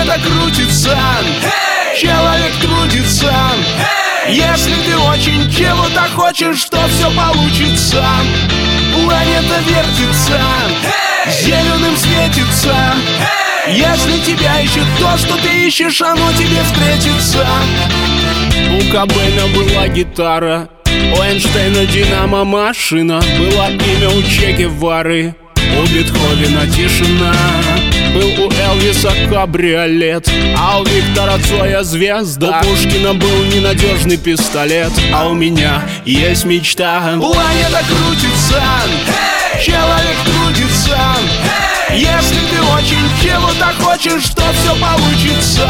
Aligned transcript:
Планета 0.00 0.18
крутится, 0.26 0.98
человек 1.94 2.54
трудится. 2.62 3.34
Если 4.30 4.72
ты 4.86 4.96
очень 4.96 5.50
чего-то 5.50 6.08
хочешь, 6.14 6.64
то 6.70 6.78
все 6.88 7.10
получится. 7.10 8.02
Планета 8.94 9.60
вертится, 9.68 10.40
зеленым 11.42 11.94
светится. 11.98 12.74
Если 13.68 14.20
тебя 14.24 14.60
ищет 14.62 14.86
то, 14.98 15.18
что 15.18 15.36
ты 15.36 15.66
ищешь, 15.66 16.00
оно 16.00 16.32
тебе 16.32 16.62
встретится. 16.62 17.46
У 18.70 18.92
Кобейна 18.92 19.48
была 19.54 19.86
гитара, 19.88 20.70
у 20.86 21.22
Эйнштейна 21.22 21.84
динамо 21.84 22.44
машина, 22.44 23.20
было 23.36 23.68
имя 23.68 24.08
у 24.08 24.22
Че 24.22 24.52
Гевары, 24.52 25.34
у 25.56 25.82
Бетховена 25.82 26.66
тишина. 26.68 27.34
Был 28.14 28.46
у 28.46 28.50
Элвиса 28.50 29.12
кабриолет, 29.30 30.28
а 30.58 30.80
у 30.80 30.84
Виктора 30.84 31.38
Цоя 31.38 31.82
звезда. 31.84 32.60
У 32.60 32.66
Пушкина 32.66 33.14
был 33.14 33.44
ненадежный 33.44 34.16
пистолет, 34.16 34.90
а 35.12 35.28
у 35.28 35.34
меня 35.34 35.82
есть 36.04 36.44
мечта. 36.44 37.14
Планета 37.18 37.84
крутится, 37.86 38.62
человек 39.62 40.16
трудится. 40.24 40.98
Если 41.92 42.40
ты 42.50 42.60
очень 42.74 43.06
чего-то 43.22 43.72
хочешь, 43.80 44.28
то 44.30 44.42
все 44.52 44.74
получится. 44.80 45.68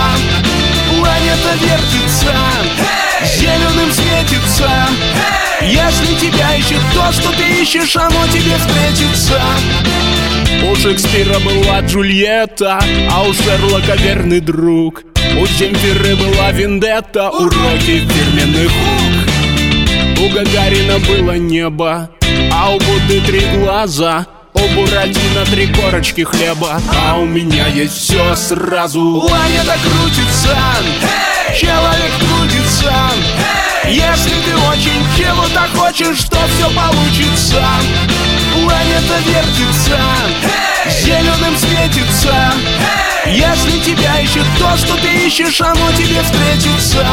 Планета 0.88 1.54
вертится, 1.60 2.34
зеленым 3.36 3.92
светится. 3.92 4.70
Если 5.62 6.14
тебя 6.14 6.54
ищет 6.56 6.80
то, 6.94 7.12
что 7.12 7.30
ты 7.32 7.62
ищешь, 7.62 7.96
оно 7.96 8.26
тебе 8.28 8.56
встретится. 8.56 9.40
У 10.70 10.76
Шекспира 10.76 11.38
была 11.40 11.80
Джульетта, 11.80 12.80
а 13.10 13.22
у 13.24 13.32
Шерлока 13.32 13.94
верный 13.96 14.40
друг. 14.40 15.02
У 15.38 15.46
Земфиры 15.46 16.16
была 16.16 16.50
Вендетта, 16.52 17.30
уроки 17.30 18.06
фирменных 18.06 18.70
хук. 18.70 20.20
У 20.20 20.28
Гагарина 20.34 20.98
было 20.98 21.32
небо, 21.36 22.10
а 22.52 22.70
у 22.70 22.78
Будды 22.78 23.20
три 23.26 23.42
глаза. 23.56 24.26
У 24.52 24.74
Буратино 24.74 25.44
три 25.50 25.68
корочки 25.68 26.24
хлеба, 26.24 26.80
а 27.06 27.18
у 27.18 27.24
меня 27.24 27.68
есть 27.68 27.96
все 27.96 28.34
сразу. 28.34 29.24
Планета 29.26 29.76
крутится, 29.82 30.58
человек 31.56 32.12
трудится. 32.80 32.94
Если 33.86 34.30
ты 34.42 34.56
очень 34.68 35.04
чего-то 35.16 35.66
хочешь, 35.74 36.24
то 36.24 36.38
все 36.48 36.70
получится. 36.70 37.64
Планета 38.52 39.18
вертится, 39.26 39.98
зеленым 41.02 41.56
светится. 41.56 42.52
Если 43.26 43.80
тебя 43.80 44.20
ищет 44.20 44.46
то, 44.58 44.76
что 44.76 44.96
ты 44.96 45.26
ищешь, 45.26 45.60
оно 45.60 45.92
тебе 45.92 46.22
встретится. 46.22 47.06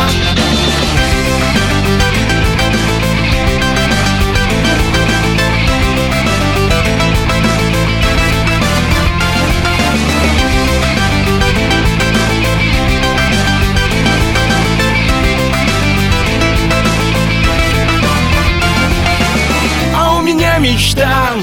Мечта, 20.77 21.33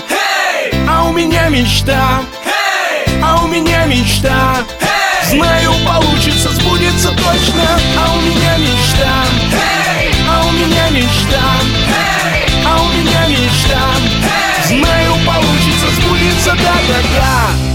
а 0.89 1.03
у 1.03 1.13
меня 1.13 1.49
мечта, 1.49 2.23
а 3.21 3.43
у 3.43 3.49
меня 3.49 3.85
мечта. 3.87 4.59
Знаю, 5.29 5.73
получится, 5.85 6.51
сбудется 6.51 7.09
точно. 7.09 7.65
А 7.99 8.15
у 8.15 8.21
меня 8.21 8.57
мечта, 8.59 9.25
а 10.31 10.47
у 10.47 10.53
меня 10.53 10.89
мечта, 10.91 11.43
а 12.65 12.81
у 12.81 12.89
меня 12.91 13.27
мечта. 13.27 13.81
Знаю, 14.69 15.15
получится, 15.27 16.01
сбудется, 16.01 16.51
да-да-да. 16.53 17.74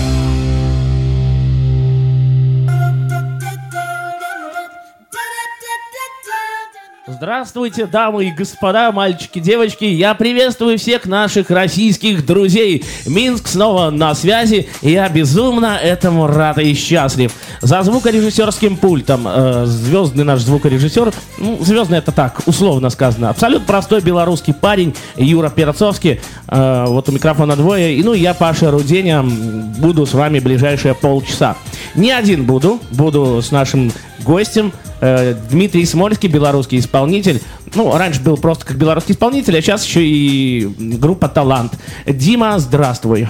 Здравствуйте, 7.22 7.86
дамы 7.86 8.28
и 8.28 8.32
господа, 8.32 8.94
мальчики, 8.94 9.40
девочки. 9.40 9.84
Я 9.84 10.14
приветствую 10.14 10.78
всех 10.78 11.06
наших 11.06 11.50
российских 11.50 12.26
друзей. 12.26 12.86
Минск 13.06 13.50
снова 13.50 13.90
на 13.90 14.16
связи, 14.16 14.70
и 14.82 14.92
я 14.92 15.10
безумно 15.10 15.76
этому 15.76 16.28
рад 16.28 16.60
и 16.60 16.74
счастлив. 16.74 17.34
За 17.60 17.84
звукорежиссерским 17.84 18.78
пультом 18.78 19.28
э, 19.28 19.66
звездный 19.66 20.24
наш 20.24 20.40
звукорежиссер, 20.40 21.12
ну, 21.40 21.58
звездный 21.60 21.98
это 21.98 22.14
так, 22.14 22.40
условно 22.46 22.90
сказано, 22.90 23.32
абсолютно 23.32 23.68
простой 23.68 24.00
белорусский 24.00 24.54
парень 24.54 24.96
Юра 25.18 25.50
Перцовский. 25.50 26.22
Э, 26.48 26.86
вот 26.88 27.10
у 27.10 27.12
микрофона 27.12 27.58
двое. 27.58 27.96
И 27.96 28.02
ну, 28.02 28.14
я, 28.14 28.34
Паша 28.34 28.72
Руденя, 28.72 29.24
буду 29.24 30.06
с 30.06 30.14
вами 30.14 30.40
ближайшие 30.40 30.96
полчаса. 30.96 31.58
Не 31.96 32.12
один 32.12 32.46
буду, 32.46 32.80
буду 32.92 33.42
с 33.42 33.52
нашим 33.52 33.92
гостем, 34.24 34.72
Дмитрий 35.00 35.86
Смольский, 35.86 36.30
белорусский 36.30 36.80
исполнитель. 36.80 37.42
Ну, 37.76 37.96
раньше 37.96 38.22
был 38.22 38.38
просто 38.38 38.66
как 38.66 38.78
белорусский 38.78 39.14
исполнитель, 39.14 39.58
а 39.58 39.62
сейчас 39.62 39.86
еще 39.86 40.06
и 40.06 40.68
группа 40.78 41.28
«Талант». 41.28 41.74
Дима, 42.06 42.58
здравствуй. 42.60 43.28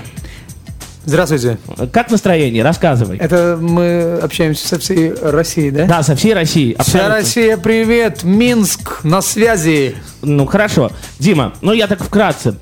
Здравствуйте. 1.06 1.57
Как 1.91 2.12
настроение? 2.12 2.63
Рассказывай. 2.63 3.18
Это 3.18 3.57
мы 3.59 4.19
общаемся 4.22 4.68
со 4.68 4.78
всей 4.78 5.13
Россией, 5.13 5.72
да? 5.72 5.85
Да, 5.85 6.03
со 6.03 6.16
всей 6.16 6.34
России. 6.34 6.74
Вся 6.74 6.81
абсолютно. 6.81 7.16
Россия, 7.16 7.57
привет! 7.57 8.24
Минск 8.24 9.03
на 9.03 9.22
связи. 9.22 9.96
Ну, 10.22 10.46
хорошо. 10.46 10.91
Дима, 11.18 11.53
ну 11.62 11.74
я 11.74 11.88
так 11.88 12.03
вкратце. 12.03 12.56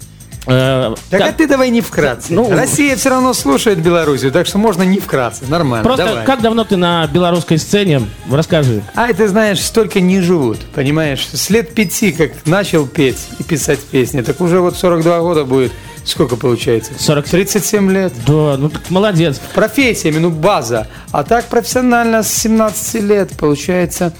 Э, 0.47 0.95
Так 1.09 1.19
как- 1.19 1.29
а 1.29 1.33
ты 1.33 1.47
давай 1.47 1.69
не 1.69 1.81
вкратце. 1.81 2.33
Ну- 2.33 2.49
Россия 2.49 2.95
все 2.95 3.09
равно 3.09 3.33
слушает 3.33 3.79
Белоруссию, 3.79 4.31
так 4.31 4.47
что 4.47 4.57
можно 4.57 4.83
не 4.83 4.99
вкратце. 4.99 5.45
Нормально. 5.47 5.83
Просто 5.83 6.05
давай. 6.05 6.25
как 6.25 6.41
давно 6.41 6.63
ты 6.63 6.77
на 6.77 7.05
белорусской 7.07 7.57
сцене? 7.57 8.01
Расскажи. 8.31 8.81
А 8.95 9.11
ты 9.13 9.27
знаешь, 9.27 9.59
столько 9.61 9.99
не 9.99 10.21
живут, 10.21 10.59
понимаешь? 10.73 11.27
С 11.31 11.49
лет 11.49 11.73
пяти, 11.75 12.11
как 12.11 12.31
начал 12.45 12.87
петь 12.87 13.27
и 13.39 13.43
писать 13.43 13.79
песни, 13.79 14.21
так 14.21 14.39
уже 14.41 14.59
вот 14.61 14.77
42 14.77 15.19
года 15.19 15.43
будет. 15.43 15.71
Сколько 16.05 16.37
получается? 16.37 16.93
47. 16.97 17.31
37 17.31 17.91
лет. 17.91 18.13
Да, 18.25 18.55
ну 18.57 18.69
так 18.69 18.89
молодец. 18.89 19.41
Профессиями, 19.53 20.19
ну 20.19 20.29
база. 20.29 20.87
А 21.11 21.23
так 21.25 21.45
профессионально 21.45 22.23
с 22.23 22.31
17 22.31 23.01
лет, 23.01 23.31
получается, 23.37 24.13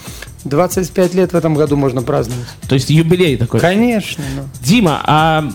25 0.44 1.14
лет 1.14 1.32
в 1.32 1.36
этом 1.38 1.56
году 1.56 1.78
можно 1.78 2.02
праздновать. 2.02 2.46
То 2.68 2.76
есть 2.76 2.90
юбилей 2.90 3.38
такой. 3.38 3.62
Конечно. 3.62 4.22
ну. 4.36 4.44
Дима, 4.62 5.02
а 5.06 5.50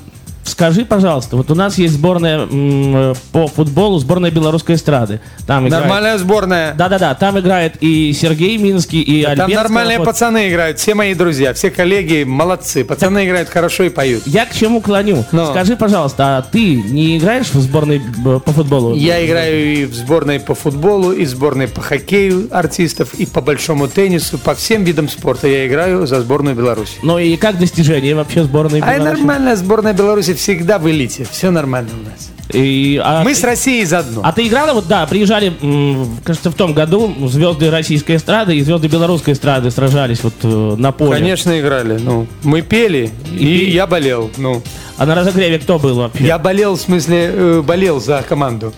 скажи, 0.53 0.85
пожалуйста, 0.85 1.37
вот 1.37 1.51
у 1.51 1.55
нас 1.55 1.79
есть 1.79 1.95
сборная 1.95 2.47
м, 2.47 3.15
по 3.33 3.47
футболу, 3.49 3.99
сборная 3.99 4.31
белорусской 4.31 4.77
эстрады. 4.77 5.21
Там 5.47 5.67
играет- 5.67 5.85
Нормальная 5.85 6.19
сборная. 6.19 6.75
Да-да-да, 6.75 7.15
там 7.15 7.39
играет 7.41 7.77
и 7.81 8.13
Сергей 8.13 8.57
Минский, 8.59 9.01
и 9.03 9.23
Там 9.23 9.33
Альберт 9.33 9.55
нормальные 9.63 9.95
Скороход. 9.97 10.15
пацаны 10.15 10.49
играют, 10.49 10.79
все 10.79 10.95
мои 10.95 11.15
друзья, 11.15 11.53
все 11.55 11.71
коллеги 11.71 12.23
молодцы. 12.25 12.85
Пацаны 12.85 13.27
играют 13.27 13.49
хорошо 13.49 13.85
и 13.85 13.89
поют. 13.89 14.23
Я 14.27 14.47
к 14.47 14.55
чему 14.55 14.81
клоню? 14.81 15.25
Но. 15.33 15.51
Скажи, 15.51 15.77
пожалуйста, 15.77 16.39
а 16.39 16.43
ты 16.43 16.77
не 16.77 17.19
играешь 17.19 17.51
в 17.53 17.61
сборной 17.61 17.99
э, 18.01 18.41
по 18.45 18.53
футболу? 18.53 18.95
Я 18.95 19.25
играю 19.27 19.65
и 19.75 19.85
в 19.87 19.95
сборной 19.95 20.39
по 20.39 20.55
футболу, 20.55 21.13
и 21.13 21.25
в 21.25 21.29
сборной 21.29 21.69
по 21.69 21.81
хоккею 21.81 22.49
артистов, 22.51 23.15
и 23.15 23.27
по 23.27 23.41
большому 23.41 23.89
теннису, 23.89 24.39
по 24.39 24.55
всем 24.55 24.85
видам 24.85 25.09
спорта 25.09 25.49
я 25.49 25.67
играю 25.67 26.07
за 26.07 26.21
сборную 26.21 26.55
Беларуси. 26.55 26.93
Ну 27.03 27.19
и 27.19 27.37
как 27.37 27.59
достижение 27.59 28.15
вообще 28.15 28.45
сборной 28.45 28.81
А 28.81 28.95
Беларуси? 28.99 29.19
нормальная 29.21 29.57
сборная 29.57 29.93
Беларуси 29.93 30.35
всегда 30.43 30.79
в 30.81 30.91
элите, 30.91 31.25
все 31.31 31.51
нормально 31.53 31.91
у 32.01 32.05
нас. 32.05 32.31
И, 32.53 33.01
а, 33.03 33.23
Мы 33.23 33.35
с 33.35 33.45
Россией 33.45 33.85
заодно. 33.85 34.23
а 34.25 34.33
ты 34.33 34.49
играла, 34.49 34.75
вот 34.75 34.89
да, 34.89 35.07
приезжали, 35.07 35.53
кажется, 36.25 36.51
в 36.51 36.55
том 36.55 36.75
году 36.75 37.15
звезды 37.29 37.71
российской 37.71 38.17
эстрады 38.17 38.57
и 38.57 38.63
звезды 38.63 38.89
белорусской 38.89 39.35
эстрады 39.35 39.71
сражались 39.71 40.23
вот 40.25 40.35
э, 40.43 40.75
на 40.77 40.91
поле. 40.91 41.13
Конечно, 41.13 41.59
играли. 41.59 41.99
Ну, 41.99 42.27
мы 42.43 42.63
пели, 42.63 43.11
и, 43.31 43.71
я 43.71 43.87
болел. 43.87 44.31
Ну, 44.37 44.63
А 44.99 45.07
на 45.07 45.15
разогреве 45.15 45.61
кто 45.61 45.79
был 45.79 45.95
вообще? 45.95 46.25
я 46.25 46.39
болел, 46.39 46.75
в 46.75 46.81
смысле, 46.81 47.31
э, 47.33 47.63
болел 47.65 48.01
за 48.01 48.25
команду. 48.29 48.75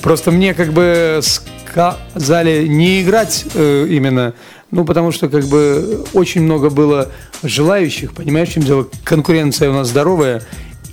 Просто 0.00 0.30
мне 0.30 0.54
как 0.54 0.72
бы 0.72 1.20
сказали 1.22 2.66
не 2.66 3.02
играть 3.02 3.44
э, 3.54 3.86
именно, 3.90 4.32
ну, 4.70 4.86
потому 4.86 5.12
что 5.12 5.28
как 5.28 5.44
бы 5.44 6.06
очень 6.14 6.42
много 6.42 6.70
было 6.70 7.08
желающих, 7.42 8.14
понимаешь, 8.14 8.48
в 8.48 8.52
чем 8.54 8.62
дело? 8.62 8.88
Конкуренция 9.04 9.68
у 9.70 9.74
нас 9.74 9.88
здоровая, 9.88 10.42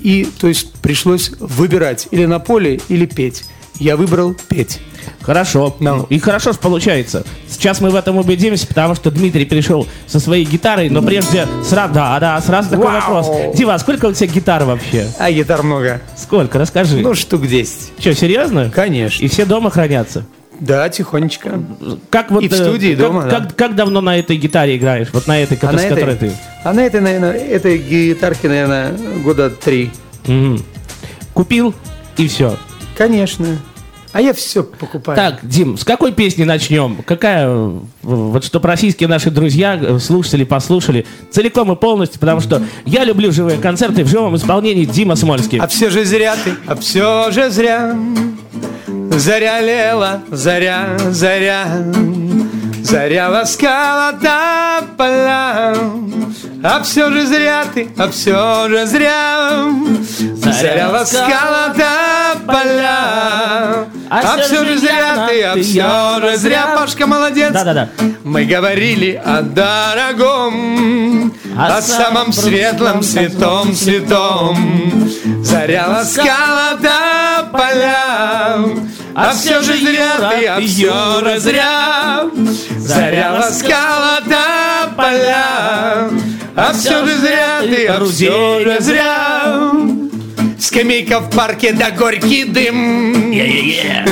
и 0.04 0.28
то 0.40 0.48
есть 0.48 0.74
пришлось 0.74 1.32
выбирать 1.40 2.08
или 2.12 2.26
на 2.26 2.40
поле, 2.40 2.80
или 2.90 3.06
петь. 3.06 3.46
Я 3.80 3.98
выбрал 3.98 4.36
петь. 4.50 4.80
Хорошо. 5.22 5.76
Ну, 5.80 6.06
И 6.10 6.20
хорошо 6.20 6.54
ж 6.54 6.58
получается. 6.58 7.26
Сейчас 7.50 7.82
мы 7.82 7.90
в 7.90 7.96
этом 7.96 8.18
убедимся, 8.18 8.68
потому 8.68 8.94
что 8.96 9.10
Дмитрий 9.10 9.46
пришел 9.46 9.88
со 10.06 10.20
своей 10.20 10.46
гитарой, 10.46 10.90
но 10.90 11.02
прежде 11.02 11.48
сразу, 11.64 11.94
да, 11.94 12.20
да, 12.20 12.40
сразу 12.42 12.70
такой 12.70 12.86
Вау! 12.86 12.96
вопрос. 12.96 13.56
Дима, 13.56 13.74
а 13.74 13.80
сколько 13.80 14.06
у 14.06 14.14
тебя 14.14 14.28
гитар 14.28 14.64
вообще? 14.64 15.08
А 15.18 15.32
гитар 15.32 15.64
много. 15.64 16.02
Сколько? 16.16 16.60
Расскажи. 16.60 16.98
Ну, 17.00 17.16
штук 17.16 17.48
10. 17.48 17.94
Что, 18.00 18.14
серьезно? 18.14 18.70
Конечно. 18.70 19.24
И 19.24 19.28
все 19.28 19.46
дома 19.46 19.72
хранятся? 19.72 20.26
Да, 20.64 20.88
тихонечко. 20.88 21.60
Как 22.10 22.32
вот, 22.32 22.42
И 22.42 22.48
в 22.48 22.54
э, 22.54 22.56
студии, 22.56 22.92
как, 22.96 23.00
дома, 23.00 23.24
да. 23.24 23.30
как, 23.30 23.56
как 23.56 23.76
давно 23.76 24.00
на 24.00 24.18
этой 24.18 24.38
гитаре 24.38 24.78
играешь? 24.78 25.10
Вот 25.12 25.28
на 25.28 25.38
этой, 25.42 25.58
А 25.62 25.72
на 25.72 25.78
с 25.78 25.84
которой 25.84 26.16
ты. 26.16 26.32
а 26.64 26.74
на 26.74 26.80
этой, 26.86 27.02
наверное, 27.02 27.34
этой 27.34 27.78
гитарке, 27.78 28.48
наверное, 28.48 28.94
года 29.24 29.50
три. 29.50 29.92
Мгм. 30.26 30.64
Купил 31.34 31.76
и 32.16 32.28
все. 32.30 32.58
Конечно. 32.98 33.46
А 34.14 34.22
я 34.22 34.34
все 34.34 34.64
покупаю. 34.64 35.16
Так, 35.16 35.40
Дим, 35.42 35.76
с 35.76 35.84
какой 35.84 36.12
песни 36.12 36.44
начнем? 36.44 36.98
Какая, 37.04 37.48
э, 37.48 37.80
вот 38.04 38.46
чтобы 38.46 38.68
российские 38.68 39.10
наши 39.10 39.32
друзья, 39.32 39.76
э, 39.82 39.98
слушатели, 39.98 40.44
послушали 40.44 41.08
целиком 41.32 41.72
и 41.72 41.76
полностью, 41.76 42.20
потому 42.20 42.40
что 42.40 42.62
я 42.86 43.04
люблю 43.06 43.32
живые 43.32 43.58
концерты 43.58 44.04
в 44.04 44.08
живом 44.08 44.36
исполнении 44.36 44.86
Дима 44.86 45.16
Смольский. 45.16 45.58
А 45.58 45.68
все 45.68 45.90
же 45.90 46.06
зря 46.06 46.36
ты, 46.44 46.54
а 46.68 46.76
все 46.76 47.32
же 47.32 47.50
зря. 47.50 47.98
Заря 49.18 49.62
лела, 49.62 50.22
заря, 50.30 50.96
заря. 51.10 51.68
Заря 52.84 53.30
ласкала 53.30 54.12
до 54.14 54.86
поля. 54.96 55.76
А 56.62 56.84
все 56.84 57.10
же 57.12 57.26
зря 57.26 57.66
ты, 57.74 57.88
а 57.98 58.10
все 58.10 58.70
же 58.70 58.86
зря. 58.86 59.66
Заря 60.36 60.90
ласкала 60.92 61.74
до 61.76 61.94
А 64.10 64.38
все 64.38 64.66
же 64.66 64.78
зря 64.78 65.28
ты, 65.28 65.44
а 65.44 65.56
все 65.56 66.22
же 66.22 66.38
зря. 66.38 66.76
Пашка 66.76 67.08
молодец. 67.08 67.52
Да-да-да. 67.52 67.90
Мы 68.24 68.46
говорили 68.46 69.22
о 69.24 69.42
дорогом, 69.42 71.34
О 71.58 71.78
о 71.78 71.82
самом 71.82 72.14
самом 72.32 72.34
светлом, 72.34 73.04
святом, 73.04 73.74
святом. 73.74 75.10
Заря 75.44 75.88
ласкала 75.88 76.78
до 76.80 77.50
поля, 77.52 78.66
а 79.16 79.34
все 79.34 79.62
же 79.62 79.78
зря 79.78 80.32
ты, 80.32 80.48
а 80.48 80.60
все 80.62 81.20
же 81.24 81.40
зря. 81.40 82.26
Заря 82.78 83.34
ласкала 83.34 84.20
до 84.26 84.94
поля, 84.96 86.10
а 86.56 86.74
все 86.74 87.06
же 87.06 87.18
зря 87.18 87.62
ты, 87.62 87.88
а 87.88 88.06
все 88.06 88.60
же 88.64 88.78
зря. 88.80 89.72
Скамейка 90.64 91.20
в 91.20 91.30
парке, 91.30 91.74
да 91.74 91.92
горький 91.92 92.46
дым. 92.46 93.34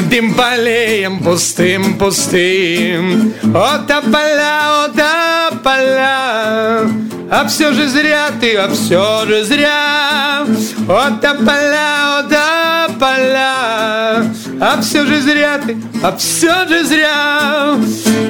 Дым 0.09 0.33
полеем 0.33 1.24
пустым, 1.24 1.98
пустым. 1.98 3.33
О, 3.56 3.77
тополя, 3.88 4.83
о, 4.83 4.89
тополя 4.89 6.89
А 7.30 7.48
все 7.48 7.71
же 7.71 7.88
зря 7.88 8.31
ты, 8.42 8.57
а 8.57 8.68
все 8.68 9.25
же 9.27 9.45
зря. 9.45 10.45
О, 10.89 11.12
тополя, 11.21 12.19
о, 12.19 12.24
тополя 12.24 14.25
А 14.59 14.81
все 14.81 15.06
же 15.06 15.21
зря 15.21 15.57
ты, 15.65 15.77
а 16.03 16.18
все 16.18 16.68
же 16.68 16.83
зря. 16.83 17.77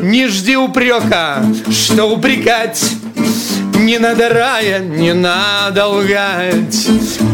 Не 0.03 0.27
жди 0.27 0.56
упрека, 0.56 1.44
что 1.71 2.06
упрекать 2.06 3.00
не 3.75 3.97
надо 4.00 4.29
рая, 4.29 4.79
не 4.79 5.13
надо 5.13 5.88
лгать 5.88 6.88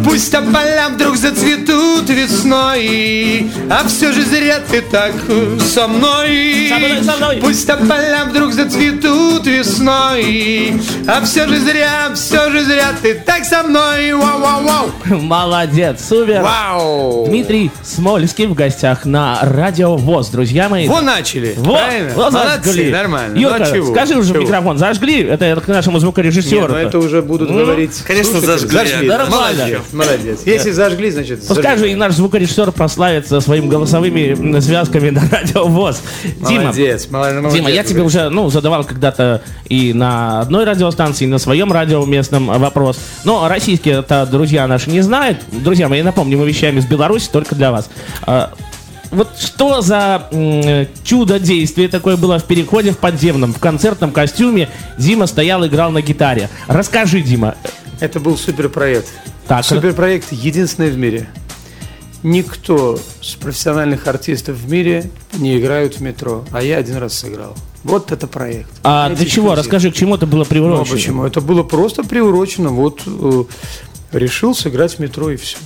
Пусть 0.03 0.31
тополя 0.31 0.89
вдруг 0.93 1.17
зацветут 1.17 2.09
весной 2.09 3.49
А 3.69 3.87
все 3.87 4.11
же 4.13 4.23
зря 4.23 4.59
ты 4.69 4.81
так 4.81 5.13
со 5.61 5.87
мной 5.87 6.67
Со 6.69 6.77
мной, 6.77 7.03
со 7.03 7.17
мной. 7.17 7.37
Пусть 7.41 7.67
тополя 7.67 8.25
вдруг 8.29 8.53
зацветут 8.53 9.45
весной 9.45 10.73
А 11.07 11.21
все 11.25 11.47
же 11.47 11.59
зря, 11.59 12.11
все 12.15 12.49
же 12.51 12.63
зря 12.63 12.93
ты 13.01 13.15
так 13.15 13.43
со 13.43 13.63
мной 13.63 14.13
Вау-вау-вау 14.13 14.91
Молодец, 15.21 16.05
супер. 16.07 16.41
Вау 16.41 17.25
Дмитрий 17.27 17.71
Смольский 17.83 18.45
в 18.47 18.53
гостях 18.53 19.05
на 19.05 19.39
Радио 19.41 19.97
ВОЗ, 19.97 20.29
друзья 20.29 20.69
мои. 20.69 20.87
Вот 20.87 21.03
начали, 21.03 21.53
Вот, 21.57 21.77
правильно? 21.79 22.11
вот 22.15 22.33
Молодцы, 22.33 22.63
зажгли. 22.65 22.91
нормально 22.91 23.37
Юрка, 23.37 23.67
Ну, 23.75 23.83
а 23.83 23.91
скажи 23.93 24.15
уже 24.15 24.33
Чего? 24.33 24.43
микрофон, 24.43 24.77
зажгли? 24.77 25.23
Это 25.23 25.59
к 25.59 25.67
нашему 25.67 25.99
Не, 25.99 26.01
звукорежиссеру. 26.31 26.73
ну 26.73 26.75
это 26.75 26.99
уже 26.99 27.21
будут 27.21 27.49
говорить. 27.49 28.01
Конечно, 28.05 28.39
слушатели. 28.39 28.67
зажгли. 28.67 29.07
Нормально. 29.07 29.63
Молодец, 29.63 29.81
молодец. 29.91 30.39
Если 30.45 30.71
зажгли, 30.71 31.11
значит 31.11 31.47
Пускай 31.47 31.63
зажгли. 31.63 31.87
же 31.87 31.91
и 31.91 31.95
наш 31.95 32.13
звукорежиссер 32.13 32.71
прославится 32.71 33.39
своими 33.41 33.67
голосовыми 33.67 34.59
связками 34.59 35.09
на 35.09 35.27
Радио 35.29 35.65
ВОЗ. 35.65 36.01
Дима, 36.47 36.63
Молодец, 36.63 37.07
молодец. 37.09 37.53
Дима, 37.53 37.69
я 37.69 37.83
тебе 37.83 38.01
уже 38.01 38.29
ну, 38.29 38.49
задавал 38.49 38.83
когда-то 38.83 39.41
и 39.69 39.93
на 39.93 40.41
одной 40.41 40.65
радиостанции, 40.65 41.25
и 41.25 41.27
на 41.27 41.37
своем 41.37 41.71
радио 41.71 42.05
местном 42.05 42.47
вопрос. 42.59 42.99
Но 43.23 43.47
российские 43.47 43.99
это 43.99 44.27
друзья 44.29 44.67
наши 44.67 44.89
не 44.89 45.01
знают. 45.01 45.39
Друзья 45.51 45.87
мои, 45.87 46.01
напомню, 46.01 46.37
мы 46.37 46.47
вещаем 46.47 46.77
из 46.77 46.85
Беларуси 46.85 47.29
только 47.31 47.55
для 47.55 47.71
вас. 47.71 47.89
Вот 49.11 49.29
что 49.39 49.81
за 49.81 50.29
чудо 51.03 51.39
действие 51.39 51.87
такое 51.87 52.17
было 52.17 52.39
в 52.39 52.43
переходе 52.43 52.91
в 52.91 52.97
подземном, 52.97 53.53
в 53.53 53.59
концертном 53.59 54.11
костюме? 54.11 54.69
Дима 54.97 55.27
стоял, 55.27 55.65
играл 55.65 55.91
на 55.91 56.01
гитаре. 56.01 56.49
Расскажи, 56.67 57.21
Дима. 57.21 57.55
Это 57.99 58.19
был 58.19 58.37
суперпроект. 58.37 59.07
Так, 59.47 59.63
Суперпроект 59.63 60.31
единственный 60.31 60.89
в 60.91 60.97
мире. 60.97 61.29
Никто 62.23 62.99
с 63.21 63.35
профессиональных 63.35 64.07
артистов 64.07 64.57
в 64.57 64.69
мире 64.69 65.09
не 65.33 65.57
играют 65.57 65.95
в 65.97 66.01
метро, 66.01 66.43
а 66.51 66.61
я 66.61 66.77
один 66.77 66.97
раз 66.97 67.13
сыграл. 67.13 67.55
Вот 67.83 68.11
это 68.11 68.27
проект. 68.27 68.69
А 68.83 69.05
Знаете, 69.05 69.23
для 69.23 69.31
чего? 69.31 69.45
эксклюзив. 69.47 69.65
Расскажи, 69.65 69.91
к 69.91 69.95
чему 69.95 70.15
это 70.15 70.25
было 70.25 70.39
Ну, 70.39 70.43
а 70.43 70.45
приурочено? 70.49 70.95
почему? 70.95 71.25
Это 71.25 71.41
было 71.41 71.63
просто 71.63 72.03
приурочено. 72.03 72.69
Вот 72.69 73.03
э, 73.05 73.43
решил 74.11 74.53
сыграть 74.55 74.95
в 74.95 74.99
метро 74.99 75.29
и 75.29 75.37
все. 75.37 75.57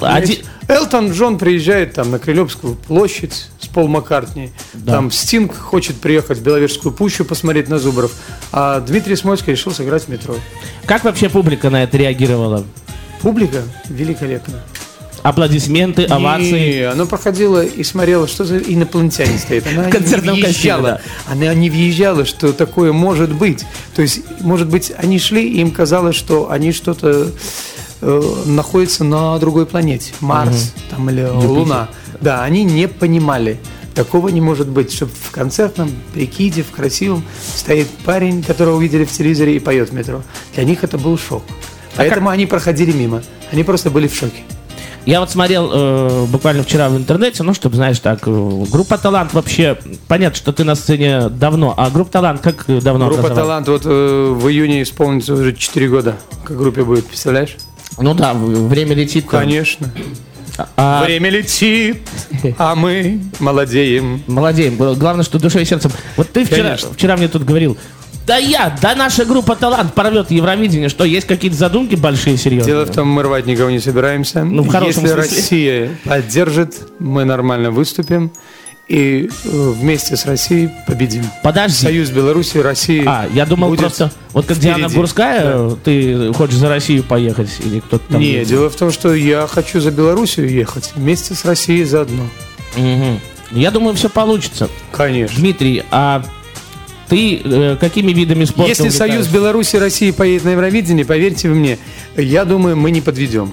Один- 0.00 0.38
Элтон 0.68 1.10
Джон 1.12 1.36
приезжает 1.38 1.94
там 1.94 2.10
на 2.12 2.18
Крылевскую 2.18 2.74
площадь 2.76 3.48
с 3.60 3.66
Пол 3.66 3.88
Маккартни. 3.88 4.50
Там 4.86 5.10
Стинг 5.10 5.56
хочет 5.56 5.96
приехать 5.96 6.38
в 6.38 6.42
Беловежскую 6.42 6.92
пущу 6.92 7.24
посмотреть 7.24 7.68
на 7.68 7.78
Зубров. 7.78 8.12
А 8.52 8.80
Дмитрий 8.80 9.16
Смольский 9.16 9.52
решил 9.52 9.72
сыграть 9.72 10.04
в 10.04 10.08
метро. 10.08 10.36
Как 10.86 11.04
вообще 11.04 11.28
публика 11.28 11.70
на 11.70 11.82
это 11.82 11.96
реагировала? 11.96 12.64
Публика 13.20 13.62
великолепна. 13.88 14.62
Аплодисменты, 15.22 16.04
овации. 16.04 16.78
Не, 16.78 16.82
она 16.84 17.04
проходила 17.04 17.62
и 17.62 17.84
смотрела, 17.84 18.26
что 18.26 18.44
за 18.44 18.56
инопланетяне 18.58 19.38
стоит. 19.38 19.66
Она 19.66 19.82
В 19.88 19.90
концертном 19.90 20.34
не 20.36 20.42
въезжала. 20.44 21.00
костюме, 21.26 21.44
Она 21.44 21.54
не 21.54 21.68
въезжала, 21.68 22.24
что 22.24 22.52
такое 22.54 22.92
может 22.92 23.30
быть. 23.34 23.66
То 23.94 24.00
есть, 24.02 24.20
может 24.40 24.68
быть, 24.68 24.92
они 24.96 25.18
шли, 25.18 25.46
и 25.46 25.60
им 25.60 25.72
казалось, 25.72 26.16
что 26.16 26.50
они 26.50 26.72
что-то 26.72 27.32
э, 28.00 28.32
находятся 28.46 29.04
на 29.04 29.38
другой 29.38 29.66
планете. 29.66 30.12
Марс 30.20 30.74
там, 30.90 31.08
или 31.10 31.24
Луна. 31.24 31.88
Да, 32.20 32.42
они 32.42 32.64
не 32.64 32.88
понимали. 32.88 33.58
Такого 33.94 34.28
не 34.28 34.40
может 34.40 34.68
быть, 34.68 34.92
чтобы 34.92 35.12
в 35.12 35.30
концертном 35.30 35.90
прикиде, 36.14 36.62
в 36.62 36.70
красивом, 36.70 37.24
стоит 37.54 37.88
парень, 38.04 38.42
которого 38.42 38.76
увидели 38.76 39.04
в 39.04 39.10
телевизоре 39.10 39.56
и 39.56 39.58
поет 39.58 39.90
в 39.90 39.92
метро. 39.92 40.22
Для 40.54 40.64
них 40.64 40.84
это 40.84 40.96
был 40.96 41.18
шок. 41.18 41.42
Поэтому 41.96 42.28
они 42.30 42.46
проходили 42.46 42.92
мимо. 42.92 43.22
Они 43.50 43.64
просто 43.64 43.90
были 43.90 44.06
в 44.06 44.14
шоке. 44.14 44.42
Я 45.06 45.20
вот 45.20 45.30
смотрел 45.30 45.70
э, 45.72 46.26
буквально 46.26 46.62
вчера 46.62 46.90
в 46.90 46.96
интернете, 46.96 47.42
ну, 47.42 47.54
чтобы, 47.54 47.76
знаешь, 47.76 47.98
так, 48.00 48.20
э, 48.26 48.64
группа 48.70 48.98
«Талант» 48.98 49.32
вообще, 49.32 49.78
понятно, 50.08 50.36
что 50.36 50.52
ты 50.52 50.62
на 50.62 50.74
сцене 50.74 51.30
давно, 51.30 51.74
а 51.76 51.88
группа 51.88 52.12
«Талант» 52.12 52.42
как 52.42 52.68
э, 52.68 52.80
давно 52.82 53.08
Группа? 53.08 53.30
«Талант» 53.30 53.66
вот 53.66 53.82
э, 53.86 53.88
в 53.88 54.46
июне 54.48 54.82
исполнится 54.82 55.32
уже 55.34 55.54
4 55.54 55.88
года, 55.88 56.16
как 56.44 56.58
группе 56.58 56.84
будет, 56.84 57.06
представляешь? 57.06 57.56
Ну 57.98 58.14
да, 58.14 58.34
время 58.34 58.94
летит. 58.94 59.28
там. 59.28 59.40
Конечно. 59.40 59.90
А, 60.76 61.04
Время 61.04 61.30
летит, 61.30 62.02
а 62.58 62.74
мы 62.74 63.20
молодеем. 63.38 64.22
Молодеем. 64.26 64.76
Главное, 64.76 65.24
что 65.24 65.38
душой 65.38 65.62
и 65.62 65.64
сердцем. 65.64 65.90
Вот 66.16 66.30
ты 66.30 66.44
вчера, 66.44 66.64
Конечно. 66.64 66.92
вчера 66.92 67.16
мне 67.16 67.28
тут 67.28 67.44
говорил, 67.44 67.78
да 68.26 68.36
я, 68.36 68.76
да 68.82 68.94
наша 68.94 69.24
группа 69.24 69.56
«Талант» 69.56 69.94
порвет 69.94 70.30
Евровидение. 70.30 70.88
Что, 70.90 71.04
есть 71.04 71.26
какие-то 71.26 71.56
задумки 71.56 71.94
большие, 71.94 72.36
серьезные? 72.36 72.74
Дело 72.74 72.84
в 72.84 72.90
том, 72.90 73.08
мы 73.08 73.22
рвать 73.22 73.46
никого 73.46 73.70
не 73.70 73.80
собираемся. 73.80 74.44
Ну, 74.44 74.62
в 74.62 74.72
Если 74.84 75.00
смысле. 75.00 75.14
Россия 75.16 75.90
поддержит, 76.04 76.76
мы 76.98 77.24
нормально 77.24 77.70
выступим. 77.70 78.30
И 78.90 79.30
э, 79.44 79.48
вместе 79.78 80.16
с 80.16 80.26
Россией 80.26 80.68
победим. 80.84 81.22
Подожди. 81.44 81.76
Союз 81.76 82.10
Беларуси, 82.10 82.58
России. 82.58 83.04
А, 83.06 83.28
я 83.32 83.46
думал 83.46 83.76
просто, 83.76 84.10
вот 84.32 84.46
как 84.46 84.58
Диана 84.58 84.88
впереди. 84.88 84.96
Гурская, 84.96 85.70
ты 85.84 86.32
хочешь 86.32 86.56
за 86.56 86.68
Россию 86.68 87.04
поехать 87.04 87.50
или 87.64 87.78
кто-то 87.78 88.02
там? 88.10 88.20
Не, 88.20 88.32
едет? 88.32 88.48
дело 88.48 88.68
в 88.68 88.74
том, 88.74 88.90
что 88.90 89.14
я 89.14 89.46
хочу 89.46 89.80
за 89.80 89.92
Белоруссию 89.92 90.50
ехать 90.50 90.90
вместе 90.96 91.34
с 91.34 91.44
Россией 91.44 91.84
заодно. 91.84 92.24
Мгм. 92.76 93.20
Я 93.52 93.70
думаю, 93.70 93.94
все 93.94 94.08
получится. 94.08 94.68
Конечно. 94.90 95.38
Дмитрий, 95.38 95.84
а 95.92 96.24
ты 97.08 97.40
э, 97.44 97.76
какими 97.78 98.10
видами 98.10 98.44
спорта 98.44 98.70
Если 98.70 98.88
Союз 98.88 98.96
увлекаешься? 98.98 99.32
Беларуси 99.32 99.76
и 99.76 99.78
России 99.78 100.10
поедет 100.10 100.44
на 100.46 100.50
Евровидение, 100.50 101.04
поверьте 101.04 101.46
мне, 101.46 101.78
я 102.16 102.44
думаю, 102.44 102.76
мы 102.76 102.90
не 102.90 103.00
подведем. 103.00 103.52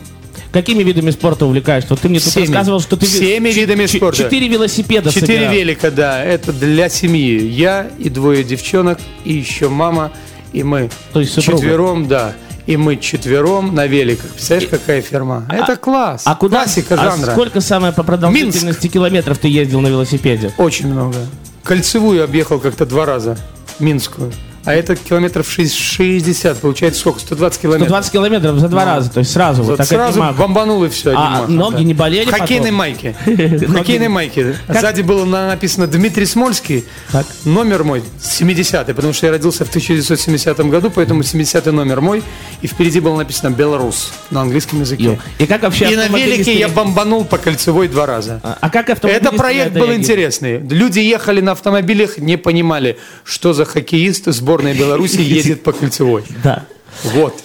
Какими 0.58 0.82
видами 0.82 1.12
спорта 1.12 1.46
увлекаешься? 1.46 1.90
Вот 1.92 2.00
ты 2.00 2.10
мне 2.10 2.20
тут 2.20 2.30
Всеми. 2.30 2.48
рассказывал, 2.48 2.80
что 2.80 2.98
ты... 2.98 3.06
Всеми 3.06 3.50
видами 3.50 3.86
спорта. 3.86 4.24
Четыре 4.24 4.48
велосипеда 4.48 5.12
Четыре 5.12 5.28
собирал. 5.36 5.54
велика, 5.54 5.92
да, 5.92 6.24
это 6.24 6.52
для 6.52 6.90
семьи. 6.90 7.46
Я 7.46 7.92
и 8.00 8.10
двое 8.10 8.44
девчонок, 8.44 8.98
и 9.24 9.34
еще 9.34 9.70
мама, 9.70 10.12
и 10.54 10.64
мы. 10.64 10.90
То 11.14 11.20
есть 11.20 11.34
супруга. 11.34 11.62
Четвером, 11.62 12.08
да. 12.08 12.34
и 12.66 12.76
мы 12.76 12.98
четвером 12.98 13.76
на 13.76 13.86
великах. 13.86 14.32
Представляешь, 14.32 14.68
какая 14.68 15.04
ферма? 15.04 15.46
Это 15.48 15.76
класс. 15.76 16.24
А 16.26 16.34
куда? 16.34 16.64
Классика 16.64 16.96
а 16.96 17.12
жанра. 17.12 17.34
сколько 17.34 17.62
самое 17.62 17.94
по 17.94 18.02
продолжительности 18.02 18.88
километров 18.88 19.38
ты 19.38 19.50
ездил 19.50 19.82
на 19.82 19.90
велосипеде? 19.90 20.54
Очень 20.58 20.88
много. 20.88 21.18
Кольцевую 21.62 22.24
объехал 22.24 22.60
как-то 22.60 22.88
два 22.88 23.06
раза. 23.06 23.38
Минскую. 23.78 24.34
А 24.68 24.74
это 24.74 24.96
километров 24.98 25.50
60, 25.50 26.58
получается 26.60 27.00
сколько? 27.00 27.20
120 27.22 27.62
километров. 27.62 27.88
120 27.88 28.12
километров 28.12 28.60
за 28.60 28.68
два 28.68 28.84
раза, 28.84 29.10
то 29.10 29.20
есть 29.20 29.32
сразу. 29.32 29.64
вот 29.64 29.70
Вот 29.72 29.78
так 29.78 29.88
сразу 29.88 30.10
одним 30.10 30.24
махом. 30.26 30.38
бомбанул 30.38 30.84
и 30.84 30.90
все. 30.90 31.14
А 31.16 31.46
ноги 31.48 31.84
не 31.84 31.94
болели 31.94 32.30
Хоккейной 32.30 32.66
потом? 32.72 32.76
майке. 32.76 33.16
Хоккейной 33.68 34.10
майке. 34.10 34.56
Сзади 34.68 35.02
было 35.02 35.24
на- 35.26 35.48
написано 35.48 35.88
Дмитрий 35.88 36.26
Смольский. 36.26 36.86
Номер 37.46 37.86
мой 37.86 38.04
70-й, 38.22 38.94
потому 38.94 39.14
что 39.14 39.28
я 39.28 39.32
родился 39.32 39.64
в 39.64 39.70
1970 39.70 40.60
году, 40.70 40.92
поэтому 40.94 41.22
70-й 41.22 41.72
номер 41.72 42.02
мой. 42.02 42.22
И 42.62 42.68
впереди 42.68 43.00
было 43.00 43.16
написано 43.18 43.52
Белорус 43.52 44.12
на 44.32 44.42
английском 44.42 44.82
языке. 44.82 45.20
И 45.40 45.46
как 45.46 45.62
вообще 45.62 45.94
И 45.94 45.96
на 45.96 46.08
велике 46.08 46.58
я 46.58 46.68
бомбанул 46.68 47.24
по 47.24 47.38
кольцевой 47.38 47.88
два 47.88 48.06
раза. 48.06 48.42
А 48.44 48.58
а 48.60 48.70
как 48.70 48.90
Это 48.90 49.32
проект 49.32 49.74
был 49.74 49.94
интересный. 49.94 50.60
Люди 50.60 51.00
ехали 51.00 51.40
на 51.40 51.54
автомобилях, 51.54 52.18
не 52.18 52.38
понимали, 52.38 52.98
что 53.24 53.54
за 53.54 53.64
хоккеист 53.66 54.28
сборной 54.58 54.74
Беларуси 54.74 55.22
едет 55.22 55.64
по 55.64 55.72
кольцевой. 55.72 56.24
Да. 56.44 56.64
Вот. 57.04 57.44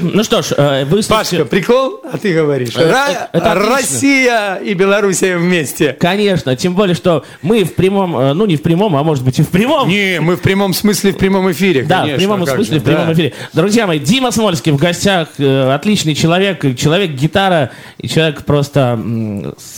Ну 0.00 0.22
что 0.22 0.42
ж, 0.42 0.52
э, 0.56 0.84
вы 0.84 0.98
Пашка, 0.98 1.24
слушаете- 1.24 1.44
прикол? 1.46 2.00
А 2.12 2.18
ты 2.18 2.34
говоришь. 2.34 2.70
Это- 2.70 2.90
Ра- 2.90 3.28
это 3.32 3.52
отлично. 3.52 3.76
Россия 3.76 4.54
и 4.56 4.74
Белоруссия 4.74 5.36
вместе. 5.38 5.96
Конечно, 5.98 6.54
тем 6.56 6.74
более, 6.74 6.94
что 6.94 7.24
мы 7.40 7.64
в 7.64 7.74
прямом, 7.74 8.16
э, 8.16 8.32
ну 8.34 8.46
не 8.46 8.56
в 8.56 8.62
прямом, 8.62 8.96
а 8.96 9.02
может 9.02 9.24
быть 9.24 9.38
и 9.38 9.42
в 9.42 9.48
прямом. 9.48 9.88
Не, 9.88 10.20
мы 10.20 10.36
в 10.36 10.40
прямом 10.40 10.74
смысле 10.74 11.12
в 11.12 11.16
прямом 11.18 11.50
эфире. 11.52 11.84
Да, 11.84 12.00
конечно, 12.00 12.16
в 12.16 12.20
прямом 12.20 12.46
смысле, 12.46 12.74
же, 12.74 12.80
в 12.80 12.84
прямом 12.84 13.06
да. 13.06 13.12
эфире. 13.14 13.32
Друзья 13.52 13.86
мои, 13.86 13.98
Дима 13.98 14.30
Смольский 14.30 14.72
в 14.72 14.76
гостях, 14.76 15.28
э, 15.38 15.72
отличный 15.74 16.14
человек, 16.14 16.76
человек 16.76 17.10
гитара 17.12 17.70
и 17.98 18.08
человек 18.08 18.44
просто 18.44 19.00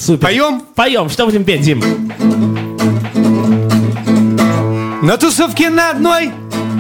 супер. 0.00 0.26
Поем? 0.26 0.62
Поем. 0.74 1.08
Что 1.08 1.26
будем 1.26 1.44
петь, 1.44 1.60
Дим? 1.62 1.82
На 5.02 5.18
тусовке 5.18 5.68
на 5.68 5.90
одной 5.90 6.30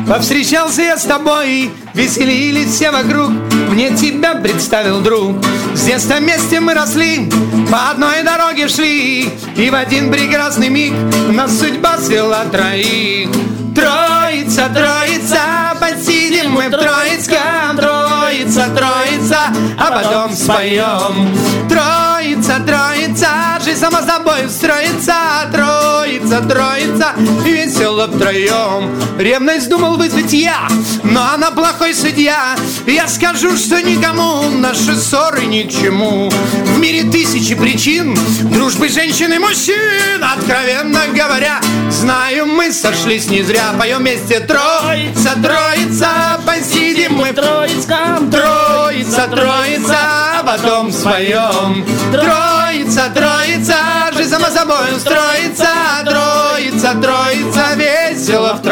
Повстречался 0.08 0.82
я 0.82 0.98
с 0.98 1.04
тобой 1.04 1.70
Веселились 1.94 2.74
все 2.74 2.90
вокруг. 2.90 3.30
Мне 3.70 3.90
тебя 3.96 4.34
представил 4.34 5.00
друг. 5.00 5.36
С 5.74 5.84
детства 5.84 6.16
вместе 6.16 6.60
мы 6.60 6.74
росли 6.74 7.30
По 7.70 7.90
одной 7.90 8.22
дороге 8.22 8.68
шли. 8.68 9.30
И 9.56 9.70
в 9.70 9.74
один 9.74 10.12
прекрасный 10.12 10.68
миг 10.68 10.92
Нас 11.30 11.58
судьба 11.58 11.98
свела 11.98 12.44
троих. 12.44 13.30
Троица, 13.74 14.68
троица 14.68 15.74
Посидим 15.80 16.52
мы 16.52 16.68
в 16.68 16.70
Троицком. 16.70 17.76
Троица, 17.76 18.68
троица 18.76 19.38
А 19.78 19.90
потом 19.90 20.34
споем 20.34 21.28
Троица, 21.68 22.60
троица 22.66 23.53
Жизнь 23.74 23.86
сама 23.86 24.02
с 24.02 24.06
тобой 24.06 24.46
устроится 24.46 25.14
Троица, 25.50 26.40
троица 26.42 27.12
И 27.44 27.50
весело 27.50 28.06
втроем 28.06 28.88
Ревность 29.18 29.68
думал 29.68 29.96
вызвать 29.96 30.32
я 30.32 30.68
Но 31.02 31.20
она 31.34 31.50
плохой 31.50 31.92
судья. 31.92 32.54
Я 32.86 33.08
скажу, 33.08 33.56
что 33.56 33.82
никому 33.82 34.48
Наши 34.58 34.94
ссоры 34.94 35.46
ни 35.46 35.62
к 35.62 35.72
чему. 35.72 36.30
В 36.30 36.78
мире 36.78 37.02
тысячи 37.10 37.56
причин 37.56 38.16
Дружбы 38.42 38.88
женщин 38.88 39.32
и 39.32 39.38
мужчин 39.38 40.22
Откровенно 40.22 41.08
говоря 41.12 41.60
Знаю, 41.90 42.46
мы 42.46 42.72
сошлись 42.72 43.28
не 43.28 43.42
зря. 43.42 43.74
Поем 43.76 44.00
вместе 44.00 44.38
Троица, 44.38 45.36
троица 45.42 46.40
Посидим 46.64 47.16
мы 47.16 47.30
в 47.30 47.34
Троицком. 47.34 48.30
Троица, 48.30 49.28
троица, 49.28 49.98
а 50.38 50.42
потом 50.46 50.90
споем. 50.90 51.84
Троица, 52.10 53.10
троица, 53.14 53.76
жизнь 54.16 54.30
сама 54.30 54.48
собой 54.48 54.96
устроится. 54.96 55.68
Троица, 56.06 56.94
троица, 56.94 57.53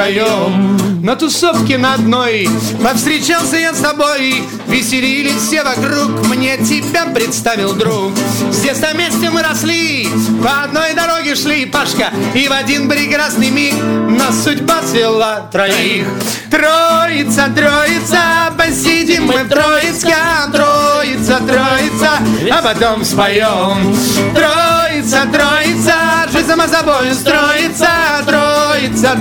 втроем. 0.03 1.03
На 1.03 1.17
тусовке 1.17 1.79
на 1.79 1.95
одной 1.95 2.49
Повстречался 2.83 3.57
я 3.57 3.75
с 3.75 3.79
тобой. 3.79 4.45
Веселились 4.69 5.43
все 5.43 5.65
вокруг 5.65 6.27
Мне 6.29 6.57
тебя 6.59 7.07
представил 7.07 7.75
друг. 7.75 8.13
С 8.53 8.61
детства 8.61 8.89
вместе 8.95 9.31
мы 9.31 9.43
росли 9.43 10.09
По 10.45 10.63
одной 10.63 10.95
дороге 10.95 11.35
шли, 11.35 11.67
Пашка 11.67 12.11
И 12.35 12.47
в 12.47 12.53
один 12.53 12.89
прекрасный 12.89 13.51
миг 13.51 13.75
Нас 14.11 14.45
судьба 14.45 14.83
свела 14.83 15.41
троих. 15.51 16.07
Троица, 16.51 17.51
троица 17.53 18.53
Посидим 18.57 19.27
мы 19.27 19.43
в 19.43 19.49
Троицком 19.49 20.53
Троица, 20.53 21.39
троица 21.39 22.11
А 22.49 22.63
потом 22.63 23.05
споем. 23.05 23.93
Троица, 24.35 25.27
троица 25.33 25.97
Жизнь 26.33 26.47
сама 26.47 26.69
собой 26.69 27.11
устроится 27.11 27.89
Троица, 28.25 28.62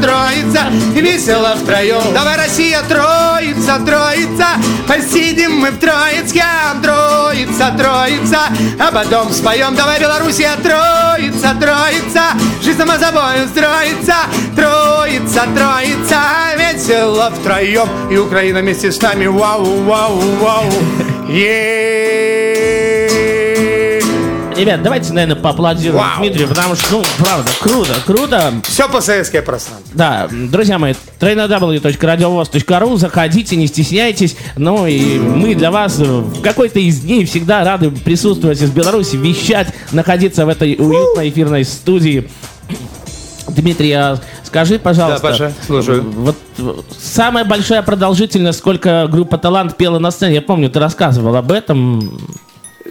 троица 0.02 0.66
И 0.96 1.02
весело 1.02 1.56
втроем 1.56 2.14
Давай, 2.14 2.38
Россия, 2.38 2.82
троица, 2.88 3.80
троица 3.86 4.48
Посидим 4.88 5.58
мы 5.58 5.72
в 5.72 5.80
Троицком 5.80 6.82
Троица, 6.82 7.74
троица 7.78 8.40
А 8.80 8.92
потом 8.92 9.32
споем. 9.32 9.76
Давай, 9.76 10.00
Белоруссия, 10.00 10.52
троица, 10.56 11.56
троица 11.60 12.24
Жизнь 12.62 12.78
сама 12.78 12.98
собой 12.98 13.46
устроится 13.46 14.16
Троица, 14.56 15.44
троица 15.56 16.22
Весело 16.58 17.32
втроем 17.32 17.90
И 18.10 18.18
Украина 18.18 18.60
вместе 18.62 18.92
с 18.92 19.02
нами. 19.02 19.28
Вау, 19.28 19.66
вау, 19.84 20.20
вау. 20.40 20.66
Е 21.30 22.51
Ребят, 24.62 24.84
давайте, 24.84 25.12
наверное, 25.12 25.42
поаплодируем 25.42 26.04
Вау. 26.04 26.20
Дмитрию, 26.20 26.48
потому 26.48 26.76
что, 26.76 26.98
ну, 26.98 27.04
правда, 27.18 27.50
круто, 27.60 27.94
круто. 28.06 28.54
Все 28.62 28.88
постсоветское 28.88 29.42
пространство 29.42 29.90
Да, 29.96 30.28
друзья 30.30 30.78
мои, 30.78 30.94
www.radiovoz.ru, 31.20 32.98
заходите, 32.98 33.56
не 33.56 33.66
стесняйтесь. 33.66 34.38
Ну 34.58 34.86
и 34.86 35.18
мы 35.18 35.56
для 35.56 35.72
вас 35.72 35.98
в 35.98 36.44
какой-то 36.44 36.80
из 36.80 37.00
дней 37.00 37.26
всегда 37.26 37.64
рады 37.64 37.90
присутствовать 37.90 38.62
из 38.62 38.70
Беларуси, 38.70 39.16
вещать, 39.16 39.74
находиться 39.92 40.46
в 40.46 40.50
этой 40.50 40.76
уютной 40.78 41.30
эфирной 41.30 41.66
студии. 41.66 42.30
Дмитрий, 43.48 43.94
а 43.94 44.20
скажи, 44.44 44.78
пожалуйста, 44.78 45.24
Да, 45.24 45.30
Паша, 45.30 45.54
слушаю. 45.66 46.04
вот 46.04 46.36
самая 47.00 47.46
большая 47.46 47.82
продолжительность, 47.82 48.60
сколько 48.60 49.08
группа 49.08 49.40
«Талант» 49.40 49.76
пела 49.76 49.98
на 49.98 50.12
сцене, 50.12 50.36
я 50.36 50.42
помню, 50.44 50.70
ты 50.70 50.80
рассказывал 50.80 51.36
об 51.36 51.52
этом. 51.52 52.20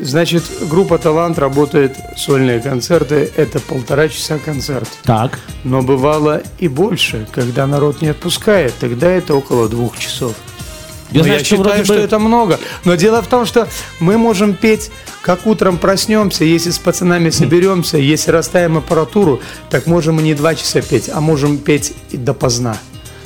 Значит, 0.02 0.44
группа 0.62 0.96
«Талант» 0.98 1.38
работает, 1.38 1.94
сольные 2.16 2.60
концерты, 2.60 3.30
это 3.36 3.60
полтора 3.60 4.08
часа 4.08 4.38
концерт. 4.38 4.88
Так, 5.02 5.38
Но 5.62 5.82
бывало 5.82 6.42
и 6.58 6.68
больше, 6.68 7.28
когда 7.32 7.66
народ 7.66 8.00
не 8.00 8.08
отпускает, 8.08 8.72
тогда 8.80 9.10
это 9.10 9.34
около 9.34 9.68
двух 9.68 9.98
часов. 9.98 10.34
Я 11.10 11.18
Но 11.18 11.24
знаю, 11.24 11.38
я 11.40 11.44
что 11.44 11.56
считаю, 11.56 11.84
что 11.84 11.94
бы- 11.94 12.00
это 12.00 12.18
много. 12.18 12.58
Но 12.84 12.94
дело 12.94 13.20
в 13.20 13.26
том, 13.26 13.44
что 13.44 13.68
мы 13.98 14.16
можем 14.16 14.54
петь, 14.54 14.90
как 15.22 15.46
утром 15.46 15.76
проснемся, 15.76 16.44
если 16.44 16.70
с 16.70 16.78
пацанами 16.78 17.28
соберемся, 17.30 17.98
если 17.98 18.30
расставим 18.30 18.78
аппаратуру, 18.78 19.40
так 19.68 19.86
можем 19.86 20.18
и 20.20 20.22
не 20.22 20.34
два 20.34 20.54
часа 20.54 20.80
петь, 20.80 21.10
а 21.12 21.20
можем 21.20 21.58
петь 21.58 21.92
и 22.10 22.16
допоздна. 22.16 22.76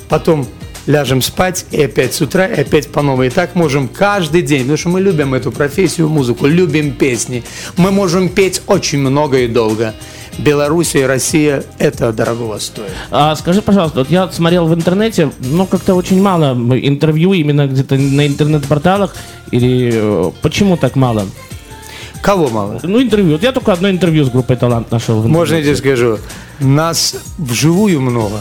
Потом 0.09 0.49
ляжем 0.87 1.23
спать, 1.23 1.67
и 1.71 1.83
опять 1.83 2.15
с 2.15 2.21
утра, 2.21 2.47
и 2.47 2.61
опять 2.61 2.89
по 2.89 3.03
новой. 3.03 3.29
И 3.29 3.31
так 3.31 3.55
можем 3.55 3.89
каждый 3.89 4.43
день, 4.43 4.61
потому 4.61 4.79
что 4.79 4.89
мы 4.91 5.01
любим 5.01 5.35
эту 5.35 5.53
профессию, 5.53 6.09
музыку, 6.09 6.47
любим 6.47 6.93
песни. 6.93 7.45
Мы 7.77 7.91
можем 7.91 8.29
петь 8.29 8.63
очень 8.67 8.99
много 8.99 9.41
и 9.41 9.47
долго. 9.47 9.95
Белоруссия 10.39 11.03
и 11.03 11.05
Россия– 11.05 11.63
это 11.79 12.13
дорогого 12.13 12.59
стоит. 12.59 12.91
А 13.11 13.37
скажи, 13.37 13.63
пожалуйста, 13.63 14.01
вот 14.01 14.11
я 14.11 14.29
смотрел 14.33 14.67
в 14.67 14.75
интернете, 14.75 15.31
ну, 15.39 15.65
как-то 15.67 15.95
очень 15.95 16.21
мало 16.21 16.55
интервью 16.77 17.33
именно 17.33 17.69
где-то 17.69 17.97
на 17.97 18.27
интернет-порталах, 18.27 19.15
или 19.53 19.93
э, 19.95 20.31
почему 20.43 20.77
так 20.77 20.97
мало? 20.97 21.27
Кого 22.25 22.49
мало? 22.49 22.81
Ну, 22.83 23.03
интервью. 23.03 23.33
Вот 23.33 23.43
я 23.43 23.53
только 23.53 23.71
одно 23.71 23.91
интервью 23.91 24.25
с 24.25 24.31
группой 24.31 24.57
«Талант» 24.57 24.91
нашел 24.91 25.23
Можно 25.23 25.57
я 25.57 25.63
тебе 25.63 25.77
скажу? 25.77 26.19
Нас 26.59 27.17
вживую 27.37 28.01
много. 28.01 28.41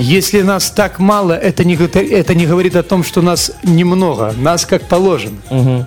Если 0.00 0.42
нас 0.42 0.72
так 0.72 0.98
мало, 0.98 1.32
это 1.32 1.62
не, 1.62 1.76
это 1.76 2.34
не 2.34 2.46
говорит 2.46 2.74
о 2.74 2.82
том, 2.82 3.04
что 3.04 3.22
нас 3.22 3.52
немного. 3.62 4.34
Нас 4.36 4.66
как 4.66 4.88
положено. 4.88 5.86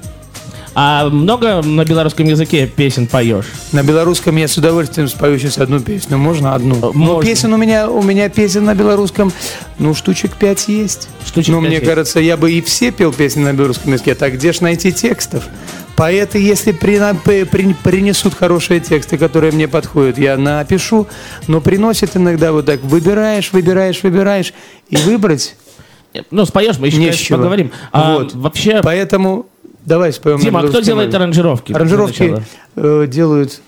А 0.77 1.09
много 1.09 1.61
на 1.61 1.83
белорусском 1.83 2.25
языке 2.25 2.67
песен 2.67 3.07
поешь? 3.07 3.47
На 3.73 3.83
белорусском 3.83 4.35
я 4.37 4.47
с 4.47 4.57
удовольствием 4.57 5.09
спою 5.09 5.37
сейчас 5.37 5.57
одну 5.57 5.81
песню. 5.81 6.17
Можно 6.17 6.53
одну? 6.53 6.75
Но 6.75 6.93
можно. 6.93 7.21
песен 7.29 7.53
у 7.53 7.57
меня, 7.57 7.89
у 7.89 8.01
меня 8.01 8.27
песен 8.29 8.65
на 8.65 8.75
белорусском, 8.75 9.31
ну, 9.79 9.93
штучек 9.93 10.33
пять 10.33 10.67
есть. 10.69 11.07
Штучек 11.25 11.53
Но 11.53 11.59
пять 11.59 11.67
мне 11.67 11.77
есть. 11.77 11.87
кажется, 11.87 12.19
я 12.19 12.35
бы 12.35 12.51
и 12.51 12.61
все 12.61 12.91
пел 12.91 13.13
песни 13.13 13.41
на 13.41 13.53
белорусском 13.53 13.93
языке. 13.93 14.15
Так 14.15 14.33
где 14.33 14.51
ж 14.51 14.59
найти 14.59 14.91
текстов? 14.91 15.45
Поэты, 15.95 16.39
если 16.39 16.71
при- 16.73 17.73
принесут 17.73 18.33
хорошие 18.33 18.79
тексты, 18.81 19.17
которые 19.17 19.53
мне 19.53 19.67
подходят, 19.67 20.17
я 20.17 20.35
напишу, 20.37 21.07
но 21.47 21.61
приносят 21.61 22.17
иногда 22.17 22.51
вот 22.51 22.65
так, 22.65 22.81
выбираешь, 22.81 23.53
выбираешь, 23.53 24.03
выбираешь, 24.03 24.53
и 24.89 24.97
выбрать 24.97 25.55
Ну, 26.31 26.45
споешь, 26.45 26.77
мы 26.79 26.87
еще, 26.87 26.97
конечно, 26.97 27.37
поговорим. 27.37 27.71
А, 27.91 28.15
Вот. 28.17 28.33
вообще, 28.35 28.81
Поэтому 28.83 29.47
давай 29.85 30.11
споем. 30.13 30.39
Дима, 30.39 30.61
а 30.61 30.67
кто 30.67 30.79
делает 30.81 31.13
аранжировки? 31.13 31.71
Аранжировки 31.73 32.41
э, 32.75 33.05
делают 33.07 33.61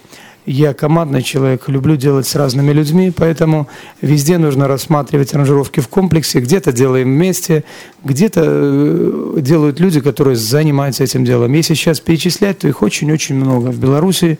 я 0.47 0.73
командный 0.73 1.21
человек, 1.21 1.67
люблю 1.67 1.97
делать 1.97 2.25
с 2.25 2.33
разными 2.33 2.71
людьми, 2.71 3.11
поэтому 3.15 3.67
везде 4.01 4.37
нужно 4.37 4.67
рассматривать 4.69 5.33
аранжировки 5.33 5.81
в 5.81 5.89
комплексе. 5.89 6.39
Где-то 6.39 6.71
делаем 6.71 7.09
вместе, 7.09 7.65
где-то 8.05 8.41
э, 8.45 9.33
делают 9.41 9.81
люди, 9.81 9.99
которые 9.99 10.37
занимаются 10.37 11.03
этим 11.03 11.25
делом. 11.25 11.51
Если 11.51 11.73
сейчас 11.73 11.99
перечислять, 11.99 12.59
то 12.59 12.67
их 12.69 12.81
очень-очень 12.81 13.35
много. 13.35 13.67
В 13.67 13.77
Беларуси 13.79 14.39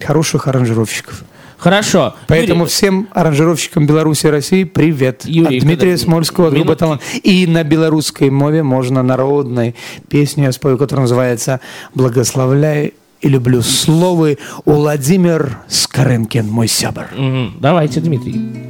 хороших 0.00 0.46
аранжировщиков. 0.46 1.24
Хорошо. 1.58 2.14
Поэтому 2.28 2.60
Юрий, 2.62 2.70
всем 2.70 3.08
аранжировщикам 3.12 3.86
Беларуси 3.86 4.26
и 4.26 4.30
России 4.30 4.64
привет. 4.64 5.24
Юрий, 5.24 5.58
От 5.58 5.64
Дмитрия 5.64 5.92
когда- 5.92 6.04
Смольского, 6.04 6.50
группа. 6.50 6.76
«Талант». 6.76 7.02
И 7.22 7.46
на 7.46 7.62
белорусской 7.64 8.30
мове 8.30 8.62
можно 8.62 9.02
народной 9.02 9.74
песню 10.08 10.44
я 10.44 10.52
спою, 10.52 10.78
которая 10.78 11.02
называется 11.02 11.60
«Благословляй 11.94 12.94
и 13.21 13.29
люблю 13.29 13.61
словы 13.61 14.37
Владимир 14.65 15.59
Скорынкин, 15.67 16.49
мой 16.49 16.67
сябр». 16.67 17.07
мгм, 17.15 17.57
Давайте, 17.59 17.99
Дмитрий. 17.99 18.67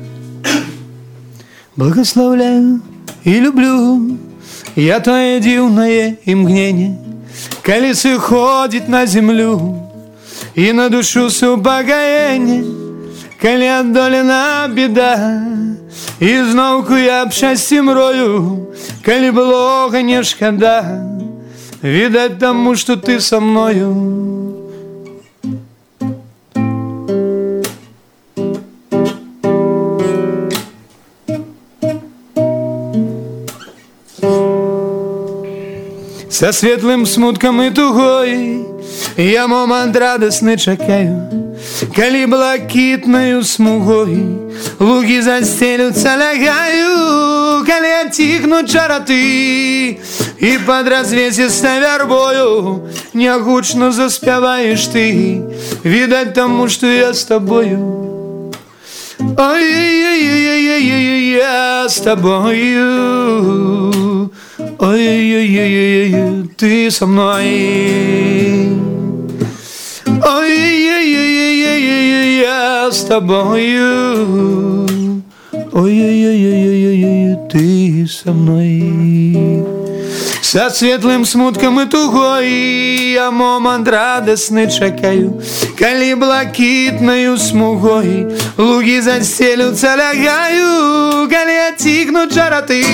Благословляю 1.76 2.82
и 3.24 3.40
люблю 3.40 4.18
я 4.76 5.00
твое 5.00 5.40
дивное 5.40 6.18
імгненне, 6.26 6.98
калі 7.62 7.94
сыходзіць 7.94 8.90
на 8.90 9.06
землю 9.06 9.76
і 10.56 10.74
на 10.74 10.90
душу 10.90 11.30
супакаенне, 11.30 12.64
калі 13.42 13.68
адолена 13.68 14.70
беда, 14.70 15.42
і 16.20 16.32
зноўку 16.52 16.98
я 16.98 17.26
б 17.26 17.34
шчасцем 17.34 17.90
рою, 17.90 18.70
калі 19.02 19.32
блога 19.32 20.02
не 20.02 20.24
шкада, 20.24 21.02
відаць 21.84 22.38
таму, 22.40 22.76
што 22.76 22.98
ты 22.98 23.20
са 23.20 23.40
мною. 23.40 24.41
Са 36.32 36.54
светлым 36.54 37.06
смуткам 37.06 37.62
і 37.62 37.72
тугой 37.72 38.66
я 39.18 39.48
момант 39.48 39.96
радасны 39.96 40.58
чакаю, 40.58 41.30
калі 41.96 42.26
блакітнаю 42.26 43.44
смугой 43.44 44.48
лугі 44.80 45.22
застелюцца 45.22 46.18
лягаю, 46.20 47.64
калі 47.66 47.92
адціхнуць 48.06 48.70
чараты 48.70 49.98
і 50.40 50.58
пад 50.68 50.88
развесіста 50.88 51.80
вярбою 51.80 52.80
нягучна 53.14 53.92
заспяваеш 53.92 54.88
ты, 54.94 55.42
відаць 55.84 56.34
таму, 56.36 56.70
што 56.70 56.88
я 56.88 57.14
з 57.14 57.24
табою. 57.24 57.98
Ой-ой-ой-ой-ой-ой, 59.20 61.42
я 61.42 61.90
с 61.90 62.00
тобою. 62.00 64.01
Ой-ой-ой-ой-ой, 64.82 66.50
ты 66.58 66.90
со 66.90 67.06
мной. 67.06 67.46
Ой-ой-ой-ой-ой-ой, 70.08 72.40
я 72.42 72.90
с 72.92 73.04
тобою. 73.04 74.88
Ой-ой-ой-ой-ой, 75.72 77.38
ты 77.52 78.08
со 78.08 78.34
мной. 78.34 79.64
Са 80.42 80.70
светлым 80.70 81.26
смуткам 81.26 81.82
і 81.82 81.86
тугой 81.86 82.50
я 83.14 83.32
момант 83.32 83.88
радасны 83.88 84.68
чакаю, 84.72 85.42
калі 85.78 86.16
блакітнаю 86.16 87.38
смугой 87.38 88.28
лугі 88.58 89.02
застелюцца 89.02 89.96
лягаю, 90.00 91.28
калі 91.28 91.56
адціхнуць 91.68 92.32
жараты 92.32 92.86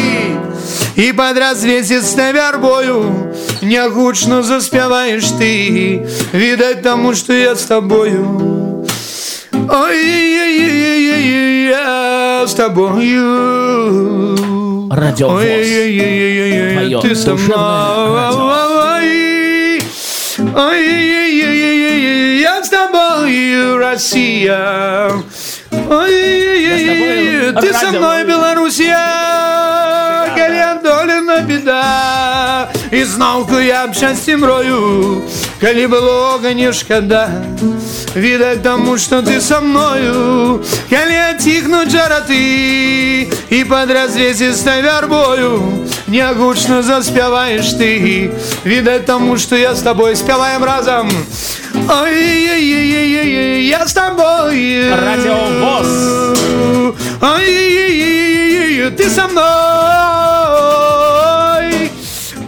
і 0.98 1.14
пад 1.14 1.38
развесіста 1.38 2.32
вярбою 2.32 3.12
нягучна 3.62 4.44
заспяваеш 4.44 5.24
ты, 5.40 6.00
відаць 6.34 6.82
таму, 6.84 7.16
што 7.16 7.34
я 7.34 7.56
з 7.56 7.64
табою. 7.64 8.54
Ой-ой-ой-ой-ой, 9.54 11.70
я 11.70 12.44
с 12.48 12.54
тобою. 12.54 13.28
Радиовоз. 14.92 15.44
Ой-ой-ой-ой-ой, 15.44 16.76
Твоё 16.76 17.02
ты 17.02 17.16
со 17.16 17.32
душевное 17.32 18.32
мной. 18.32 19.82
Ой-ой-ой-ой-ой, 20.56 22.40
я 22.42 22.64
с 22.64 22.70
тобою, 22.70 23.78
Россия. 23.78 25.12
Ой-ой-ой, 25.72 27.54
ты 27.62 27.74
со 27.74 27.86
Радиовоз. 27.86 28.00
мной, 28.00 28.24
Белоруссия. 28.26 29.57
Калі 31.38 31.38
долена 31.38 31.42
беда, 31.48 32.70
і 32.92 33.04
зноўку 33.04 33.60
я 33.60 33.88
б 33.88 33.94
шчасцем 33.94 34.46
рою, 34.46 35.22
калі 35.62 35.88
было 35.88 36.54
не 36.54 36.74
шкада. 36.74 37.30
Відаць 38.16 38.64
таму, 38.64 38.98
што 38.98 39.22
ты 39.22 39.42
са 39.42 39.62
мною, 39.62 40.64
калі 40.90 41.16
адціхнуць 41.30 41.94
жараты 41.94 43.30
і 43.50 43.64
пад 43.70 43.92
развесістай 43.92 44.82
вярбою 44.82 45.86
нягучна 46.08 46.82
заспяваеш 46.82 47.78
ты. 47.78 48.32
Відаць 48.66 49.06
таму, 49.06 49.38
што 49.38 49.56
я 49.56 49.76
з 49.76 49.82
табой 49.82 50.16
спяваем 50.16 50.64
разам. 50.64 51.10
Ой-ой-ой-ой-ой, 51.74 53.66
я 53.66 53.86
с 53.86 53.94
тобой. 53.94 54.90
Радиовоз. 54.90 55.88
Ой-ой-ой-ой-ой, 57.22 58.92
ты 58.92 59.10
со 59.10 59.28
мной. 59.28 60.27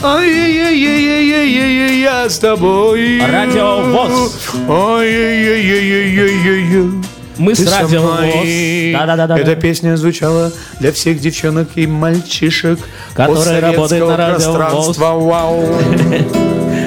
Ой-ой-ой-ой-ой-ой, 0.02 2.00
я 2.00 2.28
с 2.30 2.38
тобой. 2.38 3.20
Радиовоз. 3.20 4.48
Ой-ой-ой-ой-ой-ой. 4.66 6.90
Мы 7.36 7.52
Ты 7.54 7.66
с 7.66 7.70
со 7.70 7.82
радиовоз. 7.82 8.18
мной. 8.20 8.92
Да-да-да-да. 8.98 9.38
Эта 9.38 9.56
песня 9.56 9.96
звучала 9.96 10.52
для 10.78 10.92
всех 10.92 11.20
девчонок 11.20 11.68
и 11.74 11.86
мальчишек 11.86 12.78
Которые 13.14 13.60
работают 13.60 14.08
на 14.08 14.16
радиовоз. 14.16 14.56
пространства. 14.56 15.12
Вау. 15.18 15.66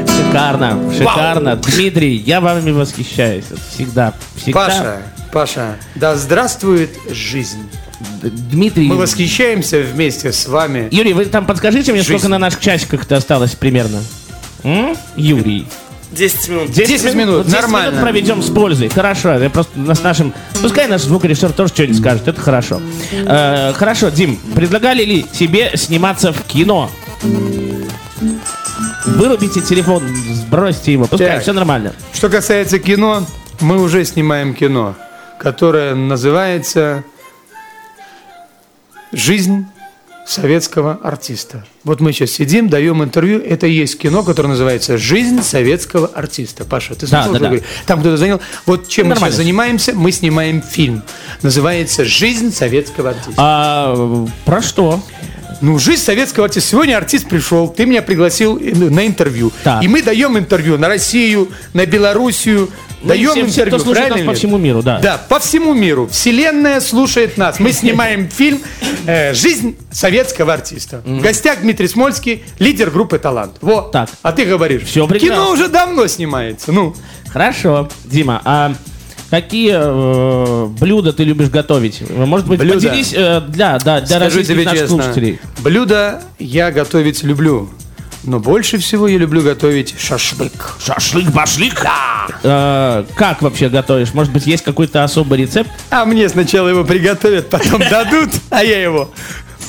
Шикарно, 0.07 0.79
шикарно. 0.97 1.55
Дмитрий, 1.57 2.15
я 2.15 2.41
вами 2.41 2.71
восхищаюсь. 2.71 3.45
Всегда, 3.69 4.13
всегда. 4.35 4.59
Паша, 4.65 4.97
Паша, 5.31 5.75
да 5.95 6.15
здравствует 6.15 6.89
жизнь. 7.11 7.59
Дмитрий. 8.21 8.87
Мы 8.87 8.95
восхищаемся 8.97 9.79
вместе 9.81 10.31
с 10.31 10.47
вами. 10.47 10.87
Юрий, 10.91 11.13
вы 11.13 11.25
там 11.25 11.45
подскажите 11.45 11.91
мне, 11.91 12.01
Жизнь. 12.01 12.13
сколько 12.13 12.29
на 12.29 12.37
наших 12.39 12.59
часиках-то 12.59 13.15
осталось 13.17 13.51
примерно? 13.51 13.99
М? 14.63 14.95
Юрий. 15.15 15.67
10 16.11 16.49
минут. 16.49 16.71
10 16.71 17.15
минут, 17.15 17.35
Вот 17.37 17.45
10 17.47 17.61
нормально. 17.61 17.89
минут 17.91 18.01
проведем 18.03 18.41
с 18.43 18.49
пользой. 18.49 18.89
Хорошо. 18.89 19.33
Я 19.39 19.49
просто 19.49 19.71
с 19.95 20.03
нашим. 20.03 20.33
Пускай 20.61 20.87
наш 20.87 21.01
звукорежиссер 21.01 21.53
тоже 21.53 21.73
что-нибудь 21.73 21.97
скажет. 21.99 22.27
Это 22.27 22.39
хорошо. 22.39 22.81
Э, 23.25 23.73
хорошо, 23.73 24.09
Дим, 24.09 24.37
предлагали 24.55 25.03
ли 25.03 25.23
тебе 25.23 25.71
сниматься 25.75 26.31
в 26.31 26.43
кино? 26.43 26.91
Вырубите 29.05 29.61
телефон, 29.61 30.03
сбросьте 30.33 30.93
его. 30.93 31.05
Пускай, 31.05 31.27
Так. 31.27 31.41
все 31.43 31.53
нормально. 31.53 31.93
Что 32.13 32.29
касается 32.29 32.79
кино, 32.79 33.25
мы 33.59 33.81
уже 33.81 34.05
снимаем 34.05 34.53
кино, 34.53 34.95
которое 35.39 35.93
называется 35.95 37.03
«Жизнь 39.13 39.65
советского 40.25 40.99
артиста». 41.03 41.65
Вот 41.83 41.99
мы 41.99 42.11
сейчас 42.13 42.31
сидим, 42.31 42.69
даем 42.69 43.03
интервью. 43.03 43.39
Это 43.39 43.67
и 43.67 43.71
есть 43.71 43.97
кино, 43.97 44.23
которое 44.23 44.49
называется 44.49 44.97
«Жизнь 44.97 45.41
советского 45.41 46.07
артиста». 46.07 46.65
Паша, 46.65 46.95
ты 46.95 47.07
Да, 47.07 47.23
слышал, 47.23 47.33
да, 47.33 47.39
да. 47.39 47.45
говорю? 47.47 47.63
Там 47.85 47.99
кто-то 47.99 48.17
занял. 48.17 48.41
Вот 48.65 48.87
чем 48.87 49.05
мы 49.07 49.09
Нормально. 49.11 49.31
сейчас 49.33 49.43
занимаемся? 49.43 49.93
Мы 49.93 50.11
снимаем 50.11 50.61
фильм. 50.61 51.03
Называется 51.41 52.05
«Жизнь 52.05 52.53
советского 52.53 53.11
артиста». 53.11 53.33
А, 53.37 54.25
про 54.45 54.61
что? 54.61 55.01
Ну, 55.61 55.79
жизнь 55.79 56.01
советского 56.01 56.45
артиста. 56.45 56.71
Сегодня 56.71 56.97
артист 56.97 57.29
пришел, 57.29 57.69
ты 57.69 57.85
меня 57.85 58.01
пригласил 58.01 58.59
на 58.59 59.05
интервью. 59.07 59.51
Так. 59.63 59.81
И 59.83 59.87
мы 59.87 60.01
даем 60.01 60.37
интервью 60.37 60.77
на 60.77 60.89
Россию, 60.89 61.49
на 61.73 61.85
Белоруссию. 61.85 62.69
Ну, 63.03 63.09
даем 63.09 63.31
все- 63.31 63.45
все, 63.47 63.61
интервью, 63.61 63.79
кто 63.79 63.91
правильно 63.91 64.17
нас 64.17 64.25
по 64.25 64.33
всему 64.33 64.57
миру, 64.57 64.81
да. 64.81 64.99
Да, 64.99 65.17
по 65.29 65.39
всему 65.39 65.73
миру. 65.73 66.07
Вселенная 66.11 66.79
слушает 66.79 67.37
нас. 67.37 67.59
Мы 67.59 67.71
снимаем 67.73 68.29
фильм 68.29 68.61
э, 69.05 69.33
«Жизнь 69.33 69.77
советского 69.91 70.53
артиста». 70.53 71.01
В 71.05 71.21
гостях 71.21 71.61
Дмитрий 71.61 71.87
Смольский, 71.87 72.43
лидер 72.59 72.89
группы 72.89 73.19
«Талант». 73.19 73.57
Вот. 73.61 73.91
Так. 73.91 74.09
А 74.21 74.31
ты 74.31 74.45
говоришь, 74.45 74.83
Всё 74.83 75.07
прекрасно. 75.07 75.35
кино 75.43 75.51
уже 75.51 75.67
давно 75.67 76.07
снимается. 76.07 76.71
Ну, 76.71 76.95
Хорошо, 77.31 77.89
Дима, 78.05 78.41
а 78.45 78.73
какие 79.31 79.73
э, 79.75 80.65
блюда 80.79 81.13
ты 81.13 81.23
любишь 81.23 81.49
готовить? 81.49 82.07
Может 82.09 82.45
быть, 82.47 82.59
Блюда? 82.59 82.75
поделись 82.75 83.11
э, 83.15 83.41
для, 83.47 83.79
да, 83.79 84.01
для 84.01 84.17
Скажу 84.17 84.43
тебе 84.43 84.63
честно, 84.65 84.87
слушателей. 84.87 85.39
блюда 85.63 86.21
я 86.37 86.71
готовить 86.71 87.23
люблю. 87.23 87.69
Но 88.23 88.39
больше 88.39 88.77
всего 88.77 89.07
я 89.07 89.17
люблю 89.17 89.41
готовить 89.41 89.95
шашлык. 89.99 90.77
Шашлык-башлык? 90.79 91.85
Э, 92.43 93.03
как 93.15 93.41
вообще 93.41 93.67
готовишь? 93.67 94.13
Может 94.13 94.31
быть, 94.31 94.47
есть 94.47 94.63
какой-то 94.63 95.03
особый 95.03 95.39
рецепт? 95.39 95.69
А 95.89 96.05
мне 96.05 96.29
сначала 96.29 96.69
его 96.69 96.85
приготовят, 96.85 97.49
потом 97.49 97.79
дадут, 97.89 98.29
а 98.49 98.63
я 98.63 98.81
его 98.81 99.11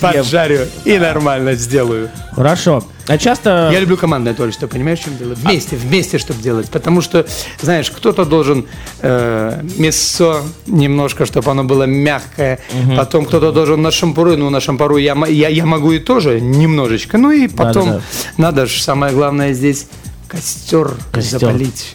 поджарю 0.00 0.66
и 0.84 0.98
нормально 0.98 1.54
сделаю. 1.54 2.10
Хорошо. 2.32 2.84
А 3.06 3.18
часто... 3.18 3.68
Я 3.72 3.80
люблю 3.80 3.96
командное 3.96 4.32
творчество, 4.32 4.66
понимаешь, 4.66 5.00
в 5.00 5.04
чем 5.04 5.18
дело? 5.18 5.34
Вместе, 5.34 5.76
вместе, 5.76 6.18
чтобы 6.18 6.40
делать. 6.42 6.70
Потому 6.70 7.02
что, 7.02 7.26
знаешь, 7.60 7.90
кто-то 7.90 8.24
должен 8.24 8.66
э, 9.02 9.62
мясо 9.76 10.42
немножко, 10.66 11.26
чтобы 11.26 11.50
оно 11.50 11.64
было 11.64 11.84
мягкое. 11.84 12.60
Потом 12.96 13.26
кто-то 13.26 13.52
должен 13.52 13.82
на 13.82 13.90
шампуры. 13.90 14.36
Ну, 14.36 14.48
на 14.50 14.60
шампуру 14.60 14.96
я, 14.96 15.14
я, 15.26 15.48
я 15.48 15.66
могу 15.66 15.92
и 15.92 15.98
тоже 15.98 16.40
немножечко. 16.40 17.18
Ну, 17.18 17.30
и 17.30 17.46
потом 17.46 17.86
Да-да-да. 17.86 18.02
надо 18.42 18.66
же, 18.66 18.82
самое 18.82 19.12
главное 19.12 19.52
здесь, 19.52 19.86
костер, 20.26 20.92
Костер. 21.12 21.40
запалить. 21.40 21.94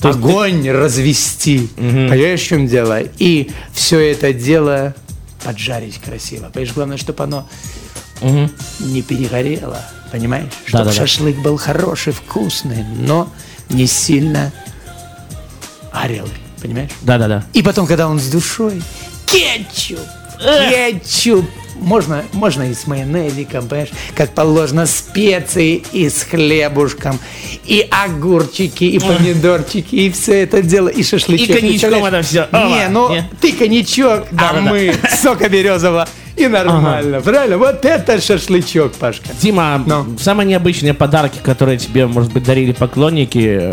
То 0.00 0.08
Огонь 0.08 0.68
развести. 0.68 1.68
Понимаешь, 1.76 2.40
в 2.40 2.44
чем 2.44 2.66
дело? 2.66 3.00
И 3.18 3.52
все 3.72 4.00
это 4.00 4.32
дело 4.32 4.96
поджарить 5.44 5.98
красиво. 6.00 6.48
Понимаешь, 6.50 6.74
главное, 6.74 6.96
чтобы 6.96 7.24
оно 7.24 7.48
Мгм. 8.20 8.50
не 8.80 9.02
перегорело, 9.02 9.80
понимаешь? 10.10 10.52
Чтобы 10.66 10.84
Да-да-да. 10.84 10.96
шашлык 11.06 11.36
был 11.38 11.56
хороший, 11.56 12.12
вкусный, 12.12 12.84
но 12.84 13.28
не 13.68 13.86
сильно 13.86 14.52
горелый, 15.92 16.30
понимаешь? 16.60 16.90
Да-да-да. 17.02 17.44
И 17.52 17.62
потом, 17.62 17.86
когда 17.86 18.08
он 18.08 18.20
с 18.20 18.28
душой, 18.28 18.82
кетчуп, 19.26 19.98
кетчуп, 20.70 21.44
можно, 21.80 22.24
можно 22.32 22.70
и 22.70 22.74
с 22.74 22.86
майонезиком, 22.86 23.66
понимаешь, 23.68 23.90
как 24.14 24.34
положено, 24.34 24.86
специи 24.86 25.82
и 25.92 26.08
с 26.08 26.22
хлебушком, 26.22 27.18
и 27.64 27.86
огурчики, 27.90 28.84
и 28.84 28.98
помидорчики, 28.98 29.94
и 29.94 30.10
все 30.10 30.42
это 30.42 30.62
дело, 30.62 30.88
и 30.88 31.02
шашлычок. 31.02 31.48
И 31.48 31.52
коньячком 31.60 32.04
это 32.04 32.22
всё. 32.22 32.46
Не, 32.52 32.88
ну 32.88 33.10
не? 33.10 33.24
ты 33.40 33.52
коньячок, 33.52 34.26
а 34.32 34.34
Да-да-да. 34.34 34.60
мы 34.62 34.94
сока 35.22 35.48
березового. 35.48 36.08
И 36.36 36.46
нормально, 36.46 37.20
правильно? 37.20 37.58
Вот 37.58 37.84
это 37.84 38.18
шашлычок, 38.20 38.94
Пашка. 38.94 39.28
Дима, 39.40 39.82
Ну. 39.86 40.16
самые 40.18 40.46
необычные 40.46 40.94
подарки, 40.94 41.38
которые 41.42 41.76
тебе, 41.78 42.06
может 42.06 42.32
быть, 42.32 42.44
дарили 42.44 42.72
поклонники, 42.72 43.72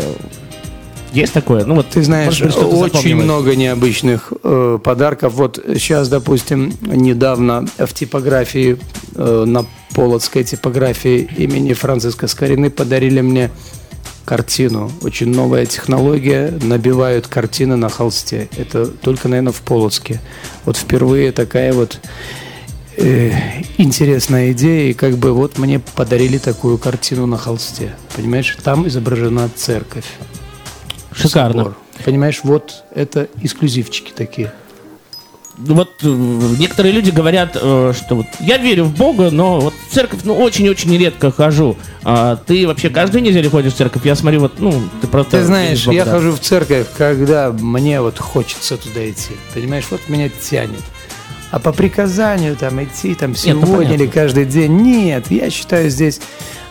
есть 1.12 1.32
такое? 1.32 1.64
Ну 1.64 1.74
вот 1.74 1.88
Ты 1.88 2.02
знаешь, 2.02 2.40
может 2.40 2.58
очень 2.58 3.16
много 3.16 3.56
необычных 3.56 4.32
э, 4.42 4.78
подарков. 4.82 5.34
Вот 5.34 5.58
сейчас, 5.74 6.08
допустим, 6.08 6.72
недавно 6.82 7.66
в 7.78 7.92
типографии, 7.92 8.78
э, 9.14 9.44
на 9.46 9.66
Полоцкой 9.94 10.44
типографии 10.44 11.28
имени 11.36 11.72
Франциска 11.72 12.28
Скорины 12.28 12.70
подарили 12.70 13.20
мне 13.20 13.50
картину. 14.24 14.90
Очень 15.02 15.34
новая 15.34 15.66
технология. 15.66 16.56
Набивают 16.62 17.26
картины 17.26 17.74
на 17.74 17.88
холсте. 17.88 18.48
Это 18.56 18.86
только, 18.86 19.28
наверное, 19.28 19.52
в 19.52 19.60
Полоцке. 19.62 20.20
Вот 20.64 20.76
впервые 20.76 21.32
такая 21.32 21.72
вот 21.72 21.98
э, 22.96 23.32
интересная 23.78 24.52
идея. 24.52 24.90
И 24.90 24.94
как 24.94 25.16
бы 25.16 25.32
вот 25.32 25.58
мне 25.58 25.80
подарили 25.80 26.38
такую 26.38 26.78
картину 26.78 27.26
на 27.26 27.36
холсте. 27.36 27.96
Понимаешь, 28.14 28.56
там 28.62 28.86
изображена 28.86 29.50
церковь. 29.56 30.06
Шикарно. 31.14 31.64
собор. 31.64 31.76
Понимаешь, 32.04 32.40
вот 32.42 32.84
это 32.94 33.28
эксклюзивчики 33.42 34.12
такие. 34.14 34.52
Вот 35.58 35.90
э, 36.02 36.06
некоторые 36.58 36.92
люди 36.92 37.10
говорят, 37.10 37.56
э, 37.60 37.92
что 37.94 38.16
вот 38.16 38.26
я 38.40 38.56
верю 38.56 38.84
в 38.84 38.96
Бога, 38.96 39.30
но 39.30 39.60
вот 39.60 39.74
в 39.74 39.92
церковь 39.92 40.20
ну 40.24 40.34
очень-очень 40.34 40.96
редко 40.96 41.30
хожу. 41.30 41.76
А 42.02 42.36
ты 42.36 42.66
вообще 42.66 42.88
каждую 42.88 43.22
неделю 43.22 43.50
ходишь 43.50 43.74
в 43.74 43.76
церковь? 43.76 44.06
Я 44.06 44.14
смотрю, 44.14 44.40
вот, 44.40 44.58
ну, 44.58 44.72
ты 45.02 45.06
просто... 45.06 45.38
Ты 45.38 45.44
знаешь, 45.44 45.84
Бога, 45.84 45.96
я 45.96 46.04
да. 46.06 46.12
хожу 46.12 46.32
в 46.32 46.40
церковь, 46.40 46.86
когда 46.96 47.52
мне 47.52 48.00
вот 48.00 48.18
хочется 48.18 48.78
туда 48.78 49.08
идти. 49.08 49.32
Понимаешь, 49.52 49.84
вот 49.90 50.00
меня 50.08 50.30
тянет. 50.30 50.82
А 51.50 51.58
по 51.58 51.72
приказанию 51.72 52.56
там 52.56 52.82
идти 52.82 53.14
там 53.14 53.30
ну, 53.30 53.36
сегодня 53.36 53.66
понятно. 53.66 53.94
или 53.94 54.06
каждый 54.06 54.44
день, 54.46 54.80
нет, 54.80 55.30
я 55.30 55.50
считаю, 55.50 55.90
здесь 55.90 56.20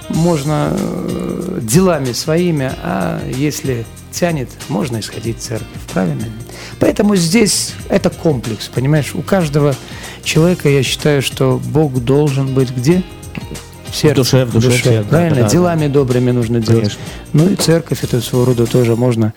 можно 0.07 0.75
э, 0.75 1.59
делами 1.61 2.13
своими, 2.13 2.71
а 2.81 3.21
если 3.27 3.85
тянет, 4.11 4.49
можно 4.67 4.99
исходить 4.99 5.37
в 5.37 5.41
церковь, 5.41 5.67
правильно? 5.93 6.25
Поэтому 6.79 7.15
здесь 7.15 7.73
это 7.89 8.09
комплекс, 8.09 8.67
понимаешь? 8.67 9.13
У 9.13 9.21
каждого 9.21 9.75
человека 10.23 10.69
я 10.69 10.83
считаю, 10.83 11.21
что 11.21 11.61
Бог 11.63 11.93
должен 12.03 12.53
быть 12.53 12.71
где? 12.71 13.03
В 13.89 13.95
сердце, 13.95 14.15
душе, 14.15 14.45
в 14.45 14.51
душе, 14.51 14.69
в 14.69 14.83
сердце, 14.83 15.09
правильно? 15.09 15.35
да, 15.35 15.41
да. 15.43 15.49
Делами 15.49 15.87
добрыми 15.87 16.31
нужно 16.31 16.59
делать. 16.59 16.81
Конечно. 16.81 17.01
Ну 17.33 17.49
и 17.49 17.55
церковь 17.55 18.03
это 18.03 18.21
своего 18.21 18.45
рода 18.45 18.65
тоже 18.67 18.95
можно 18.95 19.33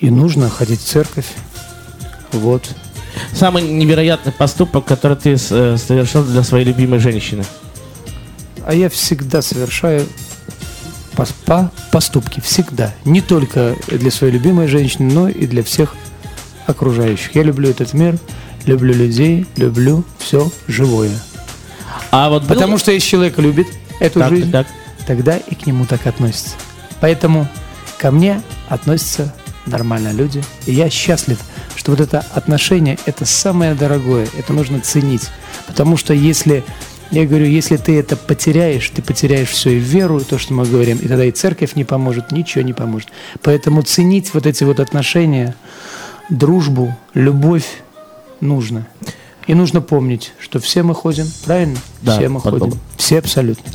и 0.00 0.10
нужно 0.10 0.50
ходить 0.50 0.80
в 0.80 0.84
церковь. 0.84 1.26
Вот. 2.32 2.68
Самый 3.32 3.62
невероятный 3.62 4.32
поступок, 4.32 4.84
который 4.84 5.16
ты 5.16 5.34
э, 5.34 5.76
совершил 5.76 6.24
для 6.24 6.42
своей 6.42 6.64
любимой 6.64 6.98
женщины. 6.98 7.44
А 8.66 8.74
я 8.74 8.88
всегда 8.88 9.42
совершаю 9.42 10.06
поступки. 11.90 12.40
Всегда. 12.40 12.92
Не 13.04 13.20
только 13.20 13.76
для 13.88 14.10
своей 14.10 14.32
любимой 14.32 14.66
женщины, 14.68 15.12
но 15.12 15.28
и 15.28 15.46
для 15.46 15.62
всех 15.62 15.94
окружающих. 16.66 17.34
Я 17.34 17.42
люблю 17.42 17.70
этот 17.70 17.92
мир, 17.92 18.18
люблю 18.66 18.94
людей, 18.94 19.46
люблю 19.56 20.04
все 20.18 20.50
живое. 20.68 21.10
А 22.10 22.28
вот 22.30 22.42
был- 22.42 22.48
Потому 22.54 22.78
что 22.78 22.92
если 22.92 23.08
человек 23.08 23.38
любит 23.38 23.66
эту 24.00 24.20
Так, 24.20 24.30
жизнь, 24.30 24.50
так. 24.50 24.66
тогда 25.06 25.36
и 25.36 25.54
к 25.54 25.66
нему 25.66 25.86
так 25.86 26.06
относится. 26.06 26.50
Поэтому 27.00 27.48
ко 27.98 28.10
мне 28.10 28.42
относятся 28.68 29.34
нормально 29.66 30.12
люди. 30.12 30.42
И 30.66 30.72
я 30.72 30.88
счастлив, 30.90 31.38
что 31.76 31.92
вот 31.92 32.00
это 32.00 32.24
отношение– 32.34 32.98
это 33.06 33.24
самое 33.24 33.74
дорогое, 33.74 34.28
это 34.38 34.52
нужно 34.52 34.80
ценить. 34.80 35.28
Потому 35.66 35.96
что 35.96 36.14
если, 36.14 36.64
я 37.12 37.26
говорю, 37.26 37.44
если 37.44 37.76
ты 37.76 37.98
это 37.98 38.16
потеряешь, 38.16 38.88
ты 38.88 39.02
потеряешь 39.02 39.50
все 39.50 39.70
и 39.70 39.78
веру, 39.78 40.18
и 40.18 40.24
то, 40.24 40.38
что 40.38 40.54
мы 40.54 40.64
говорим, 40.64 40.96
и 40.96 41.06
тогда 41.06 41.24
и 41.26 41.30
церковь 41.30 41.76
не 41.76 41.84
поможет, 41.84 42.32
ничего 42.32 42.64
не 42.64 42.72
поможет. 42.72 43.10
Поэтому 43.42 43.82
ценить 43.82 44.32
вот 44.32 44.46
эти 44.46 44.64
вот 44.64 44.80
отношения, 44.80 45.54
дружбу, 46.30 46.96
любовь 47.12 47.66
нужно. 48.40 48.86
И 49.46 49.54
нужно 49.54 49.82
помнить, 49.82 50.32
что 50.38 50.58
все 50.58 50.82
мы 50.82 50.94
ходим, 50.94 51.26
правильно? 51.44 51.76
Да, 52.00 52.16
все 52.16 52.30
мы 52.30 52.40
ходим. 52.40 52.72
Все 52.96 53.18
абсолютно. 53.18 53.70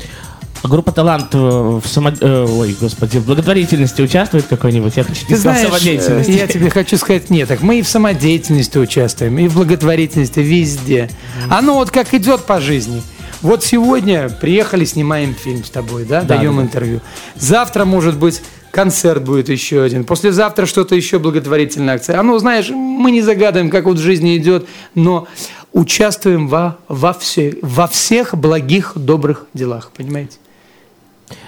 Группа 0.63 0.91
«Талант» 0.91 1.33
в 1.35 1.83
само... 1.85 2.09
э, 2.09 2.45
ой, 2.49 2.75
господи, 2.81 3.19
в 3.19 3.25
благотворительности 3.25 4.01
участвует 4.01 4.47
какой-нибудь? 4.47 4.97
Я 4.97 5.03
хочу 5.03 5.27
Ты 5.27 5.37
знаешь, 5.37 5.67
самодеятельности. 5.67 6.31
я 6.31 6.47
тебе 6.47 6.71
хочу 6.71 6.97
сказать, 6.97 7.29
нет, 7.29 7.47
так 7.47 7.61
мы 7.61 7.77
и 7.77 7.81
в 7.83 7.87
самодеятельности 7.87 8.79
участвуем, 8.79 9.37
и 9.37 9.47
в 9.47 9.53
благотворительности, 9.53 10.39
везде. 10.39 11.11
Оно 11.49 11.75
вот 11.75 11.91
как 11.91 12.15
идет 12.15 12.45
по 12.45 12.59
жизни. 12.59 13.03
Вот 13.41 13.63
сегодня 13.63 14.29
приехали, 14.29 14.85
снимаем 14.85 15.33
фильм 15.33 15.63
с 15.63 15.69
тобой, 15.69 16.05
да, 16.05 16.21
Да, 16.21 16.37
даем 16.37 16.57
да, 16.57 16.63
интервью. 16.63 17.01
Завтра, 17.35 17.85
может 17.85 18.17
быть, 18.17 18.41
концерт 18.71 19.23
будет 19.23 19.49
еще 19.49 19.83
один. 19.83 20.03
Послезавтра 20.03 20.65
что-то 20.65 20.95
еще 20.95 21.19
благотворительная 21.19 21.95
акция. 21.95 22.19
Оно, 22.19 22.37
знаешь, 22.39 22.69
мы 22.69 23.11
не 23.11 23.21
загадываем, 23.21 23.69
как 23.69 23.85
вот 23.85 23.97
в 23.97 24.01
жизни 24.01 24.37
идет, 24.37 24.67
но 24.95 25.27
участвуем 25.71 26.47
во, 26.47 26.77
во, 26.87 27.13
все, 27.13 27.57
во 27.61 27.87
всех 27.87 28.35
благих, 28.35 28.93
добрых 28.95 29.45
делах, 29.53 29.91
понимаете? 29.95 30.37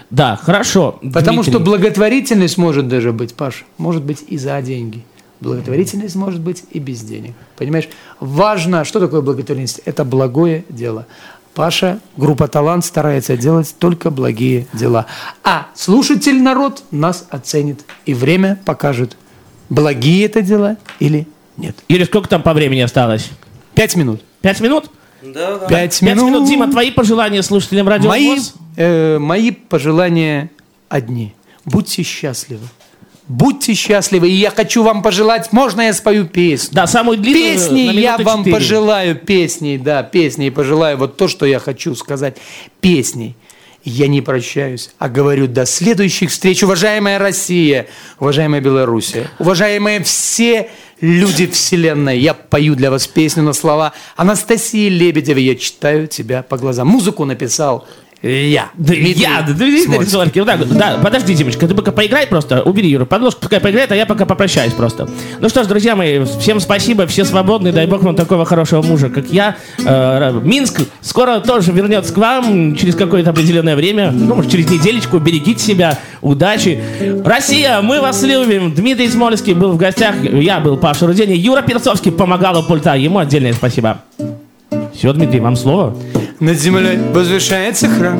Да, 0.09 0.35
хорошо. 0.35 0.99
Потому 1.13 1.43
Дмитрий. 1.43 1.51
что 1.51 1.59
благотворительность 1.59 2.57
может 2.57 2.87
даже 2.87 3.13
быть, 3.13 3.33
Паш, 3.33 3.65
может 3.77 4.03
быть 4.03 4.23
и 4.27 4.37
за 4.37 4.61
деньги. 4.61 5.03
Благотворительность 5.39 6.15
может 6.15 6.41
быть 6.41 6.63
и 6.71 6.79
без 6.79 7.01
денег. 7.01 7.33
Понимаешь? 7.57 7.87
Важно, 8.19 8.83
что 8.83 8.99
такое 8.99 9.21
благотворительность? 9.21 9.81
Это 9.85 10.03
благое 10.03 10.65
дело. 10.67 11.07
Паша, 11.59 11.99
группа 12.15 12.47
«Талант» 12.47 12.85
старается 12.85 13.35
делать 13.35 13.75
только 13.79 14.11
благие 14.11 14.65
дела. 14.71 15.07
А 15.43 15.67
слушатель 15.75 16.41
народ 16.41 16.83
нас 16.89 17.27
оценит. 17.31 17.81
И 18.05 18.13
время 18.13 18.57
покажет, 18.63 19.17
благие 19.67 20.25
это 20.25 20.41
дела 20.41 20.77
или 21.01 21.27
нет. 21.57 21.75
Юрий, 21.89 22.05
сколько 22.05 22.29
там 22.29 22.43
по 22.43 22.53
времени 22.53 22.79
осталось? 22.79 23.29
Пять 23.73 23.97
минут. 23.97 24.21
Пять 24.39 24.61
минут? 24.61 24.89
Пять 25.21 25.67
Пять 25.67 26.01
минут. 26.01 26.27
минут. 26.27 26.47
Дима, 26.47 26.71
твои 26.71 26.91
пожелания 26.91 27.43
слушателям 27.43 27.89
радио 27.89 28.07
Мои, 28.07 28.39
э, 28.77 29.17
мои 29.19 29.51
пожелания 29.51 30.51
одни. 30.87 31.35
Будьте 31.65 32.03
счастливы. 32.03 32.67
Будьте 33.29 33.75
счастливы. 33.75 34.29
И 34.29 34.33
я 34.33 34.49
хочу 34.49 34.81
вам 34.81 35.03
пожелать, 35.03 35.53
можно 35.53 35.81
я 35.81 35.93
спою 35.93 36.25
песню? 36.25 36.73
Да, 36.73 36.87
самую 36.87 37.19
длинную 37.19 37.53
Песни 37.53 37.79
я 37.99 38.17
вам 38.17 38.39
четыре. 38.39 38.55
пожелаю, 38.55 39.15
песни, 39.15 39.77
да, 39.77 40.01
песни 40.01 40.49
пожелаю. 40.49 40.97
Вот 40.97 41.15
то, 41.15 41.27
что 41.27 41.45
я 41.45 41.59
хочу 41.59 41.93
сказать. 41.93 42.37
Песни. 42.81 43.35
Я 43.83 44.07
не 44.07 44.21
прощаюсь, 44.21 44.89
а 44.97 45.07
говорю 45.07 45.47
до 45.47 45.65
следующих 45.65 46.31
встреч, 46.31 46.63
уважаемая 46.63 47.17
Россия, 47.17 47.87
уважаемая 48.19 48.59
Белоруссия, 48.59 49.29
уважаемые 49.39 50.03
все 50.03 50.69
люди 50.99 51.47
вселенной. 51.47 52.19
Я 52.19 52.33
пою 52.33 52.75
для 52.75 52.91
вас 52.91 53.07
песню 53.07 53.43
на 53.43 53.53
слова 53.53 53.93
Анастасии 54.17 54.89
Лебедевой. 54.89 55.43
Я 55.43 55.55
читаю 55.55 56.07
тебя 56.07 56.43
по 56.43 56.57
глазам. 56.57 56.87
Музыку 56.89 57.23
написал 57.25 57.87
я. 58.21 58.69
Да, 58.75 58.93
я, 58.93 59.43
да, 59.47 59.53
Дмитрий 59.53 59.85
Смольский. 60.05 60.41
Вот 60.41 60.47
так 60.47 60.59
вот. 60.59 60.69
Да, 60.69 60.99
подожди, 61.01 61.33
Димочка, 61.33 61.67
ты 61.67 61.73
пока 61.73 61.91
поиграй 61.91 62.27
просто. 62.27 62.61
Убери 62.63 62.89
Юру 62.89 63.05
подложку, 63.05 63.41
пускай 63.41 63.61
поиграет, 63.61 63.91
а 63.91 63.95
я 63.95 64.05
пока 64.05 64.25
попрощаюсь 64.25 64.73
просто. 64.73 65.09
Ну 65.39 65.47
что 65.47 65.63
ж, 65.63 65.67
друзья 65.67 65.95
мои, 65.95 66.23
всем 66.39 66.59
спасибо, 66.59 67.07
все 67.07 67.23
свободны, 67.23 67.71
дай 67.71 67.87
бог 67.87 68.03
вам 68.03 68.15
такого 68.15 68.43
хорошего 68.43 68.81
мужа, 68.81 69.09
как 69.09 69.27
я. 69.29 69.55
Э, 69.85 70.37
Минск 70.43 70.81
скоро 71.01 71.39
тоже 71.39 71.71
вернется 71.71 72.13
к 72.13 72.17
вам 72.17 72.75
через 72.75 72.95
какое-то 72.95 73.29
определенное 73.29 73.77
время, 73.77 74.11
ну, 74.11 74.35
может, 74.35 74.51
через 74.51 74.69
неделечку. 74.69 75.19
Берегите 75.19 75.63
себя, 75.63 75.97
удачи. 76.21 76.81
Россия, 77.23 77.81
мы 77.81 78.01
вас 78.01 78.21
любим. 78.23 78.73
Дмитрий 78.73 79.07
Смольский 79.07 79.53
был 79.53 79.71
в 79.71 79.77
гостях, 79.77 80.15
я 80.23 80.59
был 80.59 80.75
Паша 80.75 81.07
Рудени, 81.07 81.33
Юра 81.33 81.61
Перцовский 81.61 82.11
помогал 82.11 82.59
у 82.59 82.63
пульта, 82.63 82.95
ему 82.95 83.19
отдельное 83.19 83.53
спасибо. 83.53 84.01
Все, 84.93 85.13
Дмитрий, 85.13 85.39
вам 85.39 85.55
слово. 85.55 85.95
Над 86.39 86.57
землей 86.57 86.97
возвышается 87.13 87.89
храм, 87.89 88.17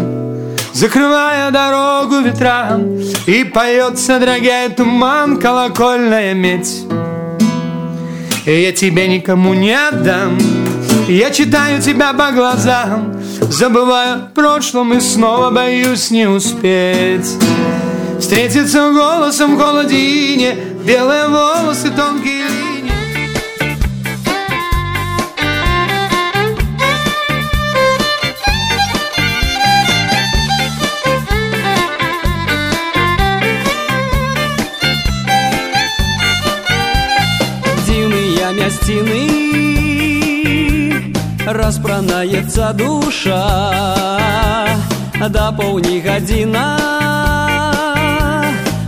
Закрывая 0.74 1.52
дорогу 1.52 2.20
ветрам, 2.20 2.84
И 3.26 3.46
поется, 3.46 4.20
дорогая, 4.20 4.70
туман, 4.70 5.40
колокольная 5.40 6.34
медь. 6.34 6.84
И 8.46 8.62
я 8.62 8.74
тебя 8.74 9.08
никому 9.08 9.54
не 9.54 9.74
отдам, 9.74 10.38
Я 11.08 11.32
читаю 11.32 11.82
тебя 11.82 12.12
по 12.12 12.32
глазам, 12.34 13.14
Забываю 13.50 14.16
о 14.16 14.30
прошлом 14.36 14.94
и 14.94 15.00
снова 15.00 15.50
боюсь 15.50 16.12
не 16.12 16.28
успеть. 16.28 17.38
Встретиться 18.20 18.92
голосом 18.92 19.56
в 19.56 19.60
холодине, 19.60 20.56
Белые 20.86 21.30
волосы, 21.30 21.90
тонкие 21.90 22.59
распранается 41.69 42.73
душа 42.73 43.45
да 45.29 45.53
поўні 45.53 46.01
гадзіна 46.01 46.79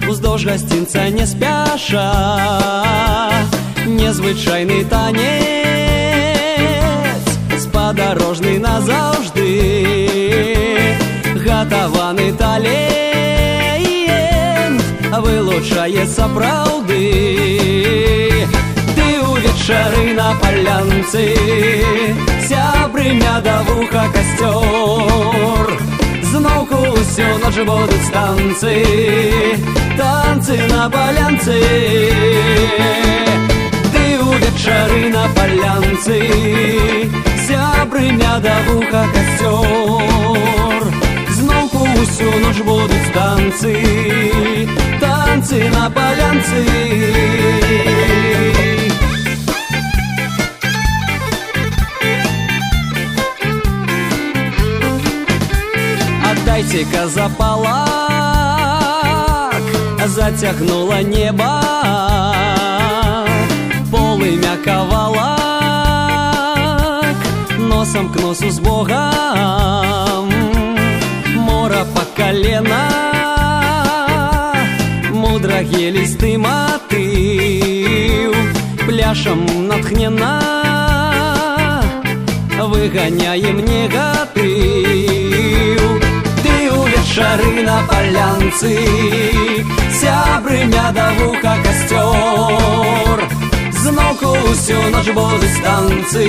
уздоўж 0.09 0.47
гасцінца 0.47 1.11
не 1.11 1.27
спяша 1.27 2.13
незвычайны 3.87 4.85
танец 4.85 5.37
спадарожны 7.61 8.59
назаўжды 8.59 9.47
гатаваны 11.47 12.33
талент 12.41 12.97
вылучае 15.25 16.07
сапраўды 16.07 18.20
вечары 19.71 20.13
на 20.15 20.35
палянцы 20.41 21.25
сябрымя 22.49 23.41
да 23.47 23.63
вуха 23.67 24.05
касцёр 24.15 25.67
зноўку 26.31 26.79
ўсё 26.97 27.29
ноч 27.43 27.57
будуць 27.69 28.09
танцы 28.17 28.75
танцы 29.99 30.57
на 30.73 30.83
палянцы 30.95 31.59
ты 33.93 34.05
увечары 34.29 35.03
на 35.17 35.25
палянцы 35.37 36.19
сябрымя 37.47 38.35
да 38.47 38.57
вуха 38.67 39.05
касцёр 39.15 40.83
зноўку 41.39 41.83
ўсю 42.01 42.31
ноч 42.45 42.59
будуць 42.71 43.11
танцы 43.15 43.75
танцы 45.01 45.59
на 45.77 45.85
палянцы 45.91 46.61
Дайте-ка 56.71 57.09
запалак 57.09 57.77
Затягнуло 60.07 61.03
небо 61.03 61.61
Полымя 63.91 64.57
ковалак 64.65 65.27
Носом 67.59 68.13
к 68.13 68.21
носу 68.21 68.51
с 68.53 68.61
Богом 68.61 70.31
Мора 71.35 71.85
по 71.93 72.03
колено 72.17 72.93
Мудрагі 75.11 75.91
лісты 75.99 76.39
матыў 76.39 78.33
Пляшам 78.87 79.67
натхнена 79.67 80.35
Выганяем 82.71 83.59
негатыў 83.65 84.10
вечары 87.81 87.81
на 87.81 87.87
палянцы 87.89 88.77
сябрымя 90.01 90.93
да 90.93 91.11
вуха 91.19 91.57
касцёр 91.65 93.21
зноўку 93.73 94.37
ўсю 94.51 94.81
ноч 94.91 95.09
будуць 95.15 95.61
танцы 95.65 96.27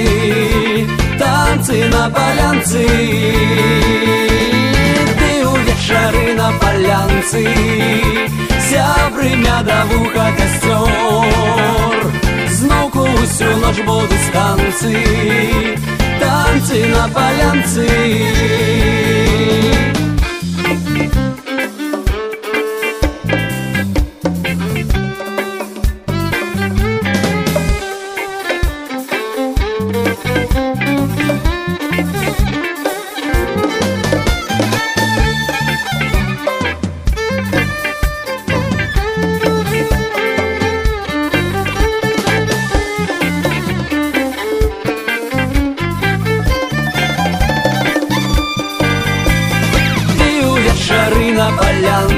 танцы 1.20 1.90
на 1.90 2.10
палянцы 2.10 2.86
ты 5.20 5.32
увечары 5.48 6.34
на 6.36 6.52
палянцы 6.62 7.44
сябрымя 8.70 9.62
да 9.64 9.84
вуха 9.92 10.32
касцёр 10.38 12.12
зноўку 12.60 13.04
ўсю 13.22 13.52
ноч 13.64 13.78
будуць 13.86 14.32
танцы 14.34 14.96
танцы 16.20 16.86
на 16.96 17.08
палянцы 17.16 17.88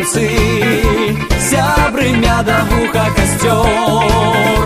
танцы 0.04 0.28
сябрымя 1.50 2.38
да 2.48 2.58
вуха 2.70 3.06
касцёр 3.18 4.66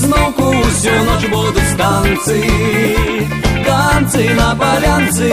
зноўку 0.00 0.46
ўсю 0.62 0.94
ноч 1.08 1.22
будуць 1.32 1.72
танцы 1.80 2.38
танцы 3.68 4.22
на 4.40 4.48
палянцы 4.60 5.30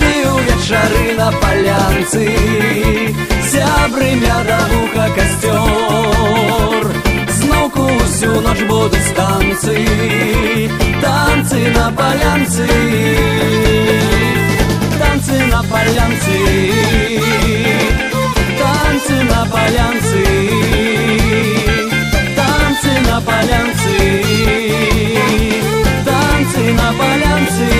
ты 0.00 0.12
увечары 0.34 1.06
на 1.20 1.28
палянцы 1.42 2.24
сябрымя 3.52 4.38
да 4.48 4.60
вуха 4.72 5.06
касцёр 5.18 6.82
зноўку 7.38 7.86
ўсю 8.00 8.32
ноч 8.48 8.58
будуць 8.72 9.12
танцы 9.20 9.76
танцы 11.04 11.60
на 11.78 11.86
палянцы 12.00 13.65
на 15.57 15.63
полянце, 15.63 16.39
танцы 18.59 19.23
на 19.23 19.43
полянце, 19.45 20.23
танцы 22.35 22.93
на 23.07 23.21
полянце, 23.21 23.97
танцы 26.05 26.73
на 26.73 26.93
полянце. 26.99 27.76